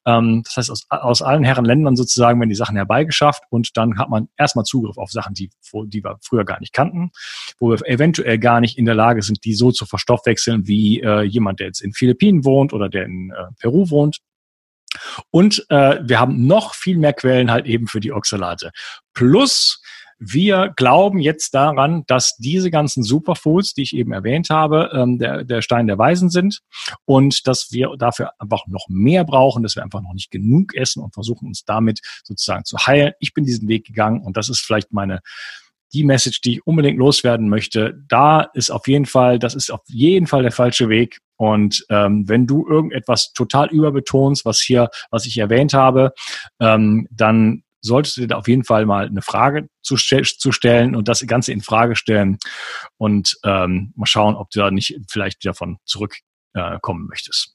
Ähm, 0.07 0.43
das 0.45 0.57
heißt, 0.57 0.71
aus, 0.71 0.87
aus 0.89 1.23
allen 1.23 1.45
Herren 1.45 1.65
Ländern 1.65 1.97
sozusagen 1.97 2.41
werden 2.41 2.51
die 2.51 2.55
Sachen 2.55 2.77
herbeigeschafft 2.77 3.43
und 3.51 3.77
dann 3.77 3.99
hat 3.99 4.09
man 4.09 4.29
erstmal 4.37 4.65
Zugriff 4.65 4.99
auf 4.99 5.11
Sachen, 5.11 5.35
die, 5.35 5.51
die 5.87 6.05
wir 6.05 6.19
früher 6.23 6.45
gar 6.45 6.61
nicht 6.61 6.73
kannten, 6.73 7.11
wo 7.59 7.71
wir 7.71 7.79
eventuell 7.87 8.39
gar 8.39 8.61
nicht 8.61 8.79
in 8.79 8.85
der 8.85 8.95
Lage 8.95 9.23
sind, 9.23 9.45
die 9.45 9.55
so 9.55 9.73
zu 9.73 9.87
verstoffwechseln 9.87 10.67
wie 10.67 11.01
äh, 11.01 11.23
jemand, 11.23 11.61
der 11.61 11.69
jetzt 11.69 11.81
in 11.81 11.93
Philippinen 11.93 12.45
wohnt 12.45 12.73
oder 12.73 12.89
der 12.89 13.05
in 13.07 13.31
äh, 13.31 13.53
Peru 13.59 13.91
wohnt. 13.91 14.21
Und 15.31 15.65
äh, 15.69 16.01
wir 16.03 16.21
haben 16.21 16.47
noch 16.47 16.75
viel 16.75 16.99
mehr 16.99 17.13
Quellen 17.13 17.51
halt 17.51 17.67
eben 17.67 17.87
für 17.87 18.01
die 18.01 18.13
Oxalate. 18.13 18.71
Plus 19.13 19.81
wir 20.19 20.73
glauben 20.77 21.19
jetzt 21.19 21.55
daran, 21.55 22.05
dass 22.07 22.37
diese 22.37 22.71
ganzen 22.71 23.03
Superfoods, 23.03 23.75
die 23.75 23.83
ich 23.83 23.95
eben 23.95 24.13
erwähnt 24.13 24.51
habe, 24.51 24.91
ähm, 24.93 25.19
der, 25.19 25.45
der 25.45 25.61
Stein 25.61 25.87
der 25.87 25.99
Weisen 25.99 26.31
sind 26.31 26.61
und 27.05 27.47
dass 27.47 27.73
wir 27.73 27.95
dafür 27.99 28.31
einfach 28.39 28.67
noch 28.69 28.87
mehr 28.89 29.25
brauchen, 29.25 29.63
dass 29.63 29.77
wir 29.77 29.83
einfach 29.83 30.01
noch 30.01 30.15
nicht 30.15 30.31
genug 30.31 30.75
essen 30.75 31.03
und 31.03 31.15
versuchen 31.15 31.49
uns 31.49 31.65
damit 31.65 32.01
sozusagen 32.23 32.65
zu 32.65 32.79
heilen. 32.79 33.13
Ich 33.19 33.35
bin 33.35 33.45
diesen 33.45 33.69
Weg 33.69 33.87
gegangen 33.87 34.21
und 34.21 34.37
das 34.37 34.49
ist 34.49 34.61
vielleicht 34.61 34.93
meine 34.93 35.21
die 35.95 36.05
Message, 36.05 36.41
die 36.41 36.55
ich 36.55 36.67
unbedingt 36.67 36.99
loswerden 36.99 37.49
möchte. 37.49 37.95
Da 38.09 38.43
ist 38.53 38.71
auf 38.71 38.89
jeden 38.89 39.07
Fall, 39.07 39.39
das 39.39 39.55
ist 39.55 39.71
auf 39.71 39.83
jeden 39.87 40.27
Fall 40.27 40.43
der 40.43 40.53
falsche 40.53 40.89
Weg. 40.89 41.21
Und 41.37 41.85
ähm, 41.89 42.29
wenn 42.29 42.47
du 42.47 42.67
irgendetwas 42.69 43.33
total 43.33 43.69
überbetonst, 43.69 44.45
was 44.45 44.61
hier, 44.61 44.91
was 45.11 45.27
ich 45.27 45.39
erwähnt 45.39 45.73
habe, 45.73 46.13
ähm, 46.61 47.09
dann 47.11 47.63
solltest 47.81 48.17
du 48.17 48.23
dir 48.23 48.29
da 48.29 48.37
auf 48.37 48.49
jeden 48.49 48.65
Fall 48.65 48.87
mal 48.87 49.07
eine 49.07 49.23
Frage 49.23 49.69
zu, 49.83 49.97
zu 49.97 50.53
stellen 50.53 50.97
und 50.97 51.09
das 51.09 51.27
Ganze 51.27 51.53
in 51.53 51.61
Frage 51.61 51.97
stellen 51.97 52.39
und 52.97 53.37
ähm, 53.45 53.93
mal 53.95 54.07
schauen, 54.07 54.37
ob 54.37 54.51
du 54.51 54.61
da 54.61 54.71
nicht 54.71 54.99
vielleicht 55.09 55.45
davon 55.45 55.79
zurückkommen 55.85 57.05
äh, 57.05 57.09
möchtest. 57.09 57.55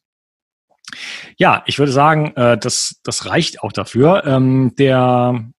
Ja, 1.38 1.64
ich 1.66 1.80
würde 1.80 1.92
sagen, 1.92 2.34
äh, 2.36 2.58
das, 2.58 3.00
das 3.04 3.26
reicht 3.26 3.64
auch 3.64 3.72
dafür. 3.72 4.24
Ähm, 4.26 4.74
der 4.78 5.52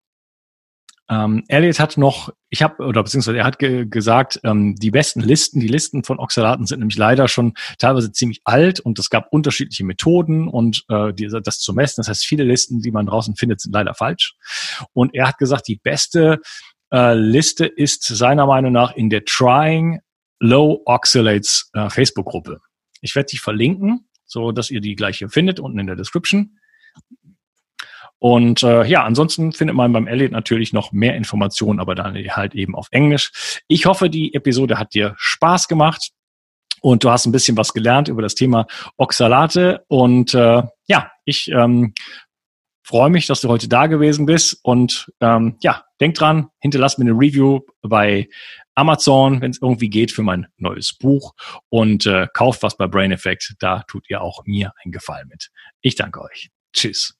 ähm, 1.11 1.43
Elliot 1.49 1.81
hat 1.81 1.97
noch, 1.97 2.33
ich 2.51 2.63
habe, 2.63 2.85
oder 2.85 3.03
beziehungsweise 3.03 3.39
er 3.39 3.45
hat 3.45 3.59
ge 3.59 3.85
gesagt, 3.85 4.41
ähm, 4.45 4.77
die 4.77 4.93
besten 4.93 5.21
Listen, 5.21 5.59
die 5.59 5.67
Listen 5.67 6.05
von 6.05 6.21
Oxalaten 6.21 6.67
sind 6.67 6.79
nämlich 6.79 6.97
leider 6.97 7.27
schon 7.27 7.55
teilweise 7.79 8.13
ziemlich 8.13 8.41
alt 8.45 8.79
und 8.79 8.97
es 9.01 9.11
gab 9.11 9.33
unterschiedliche 9.33 9.85
Methoden 9.85 10.47
und 10.47 10.85
äh, 10.89 11.13
die, 11.13 11.27
das 11.27 11.59
zu 11.59 11.75
messen. 11.75 11.97
Das 12.01 12.09
heißt, 12.09 12.25
viele 12.25 12.45
Listen, 12.45 12.81
die 12.81 12.93
man 12.93 13.07
draußen 13.07 13.35
findet, 13.35 13.61
sind 13.61 13.73
leider 13.73 13.95
falsch. 13.95 14.37
Und 14.93 15.13
er 15.13 15.27
hat 15.27 15.39
gesagt, 15.39 15.67
die 15.67 15.81
beste 15.83 16.41
äh, 16.93 17.15
Liste 17.15 17.67
ist 17.67 18.05
seiner 18.05 18.47
Meinung 18.47 18.73
nach 18.73 18.95
in 18.95 19.11
der 19.11 19.25
Trying 19.25 19.99
Low 20.39 20.81
Oxalates 20.87 21.71
äh, 21.75 21.91
Facebook-Gruppe. 21.91 22.61
Ich 23.01 23.17
werde 23.17 23.29
die 23.33 23.39
verlinken, 23.39 24.09
so 24.27 24.53
dass 24.53 24.71
ihr 24.71 24.81
die 24.81 24.95
gleiche 24.95 25.29
findet 25.29 25.59
unten 25.59 25.81
in 25.81 25.89
der 25.89 25.97
Description. 25.97 26.57
Und 28.21 28.63
äh, 28.63 28.85
ja, 28.85 29.03
ansonsten 29.03 29.53
findet 29.53 29.75
man 29.75 29.93
beim 29.93 30.07
Elliot 30.07 30.31
natürlich 30.31 30.73
noch 30.73 30.93
mehr 30.93 31.17
Informationen, 31.17 31.81
aber 31.81 31.95
dann 31.95 32.15
halt 32.15 32.55
eben 32.55 32.77
auf 32.77 32.87
Englisch. 32.91 33.61
Ich 33.67 33.87
hoffe, 33.87 34.11
die 34.11 34.35
Episode 34.35 34.79
hat 34.79 34.95
dir 34.95 35.15
Spaß 35.17 35.67
gemacht 35.69 36.11
und 36.83 37.03
du 37.03 37.11
hast 37.11 37.27
ein 37.27 37.33
bisschen 37.33 37.57
was 37.57 37.73
gelernt 37.73 38.09
über 38.09 38.23
das 38.23 38.35
Thema 38.35 38.67
Oxalate. 38.99 39.85
Und 39.89 40.35
äh, 40.35 40.63
ja, 40.87 41.11
ich 41.25 41.49
ähm, 41.49 41.95
freue 42.83 43.11
mich, 43.11 43.27
dass 43.27 43.41
du 43.41 43.49
heute 43.49 43.69
da 43.69 43.87
gewesen 43.87 44.27
bist. 44.27 44.59
Und 44.63 45.11
ähm, 45.21 45.57
ja, 45.63 45.85
denk 46.01 46.15
dran, 46.15 46.49
hinterlass 46.61 46.99
mir 46.99 47.07
eine 47.07 47.19
Review 47.19 47.61
bei 47.83 48.29
Amazon, 48.75 49.41
wenn 49.41 49.51
es 49.51 49.63
irgendwie 49.63 49.91
geht, 49.91 50.13
für 50.13 50.23
mein 50.23 50.47
neues 50.59 50.93
Buch. 50.97 51.35
Und 51.69 52.07
äh, 52.07 52.29
kauft 52.35 52.63
was 52.63 52.77
bei 52.77 52.87
Brain 52.87 53.13
Effect. 53.13 53.55
Da 53.61 53.83
tut 53.89 54.09
ihr 54.11 54.21
auch 54.21 54.45
mir 54.45 54.73
einen 54.83 54.93
Gefallen 54.93 55.29
mit. 55.29 55.51
Ich 55.81 55.95
danke 55.95 56.21
euch. 56.23 56.51
Tschüss. 56.73 57.20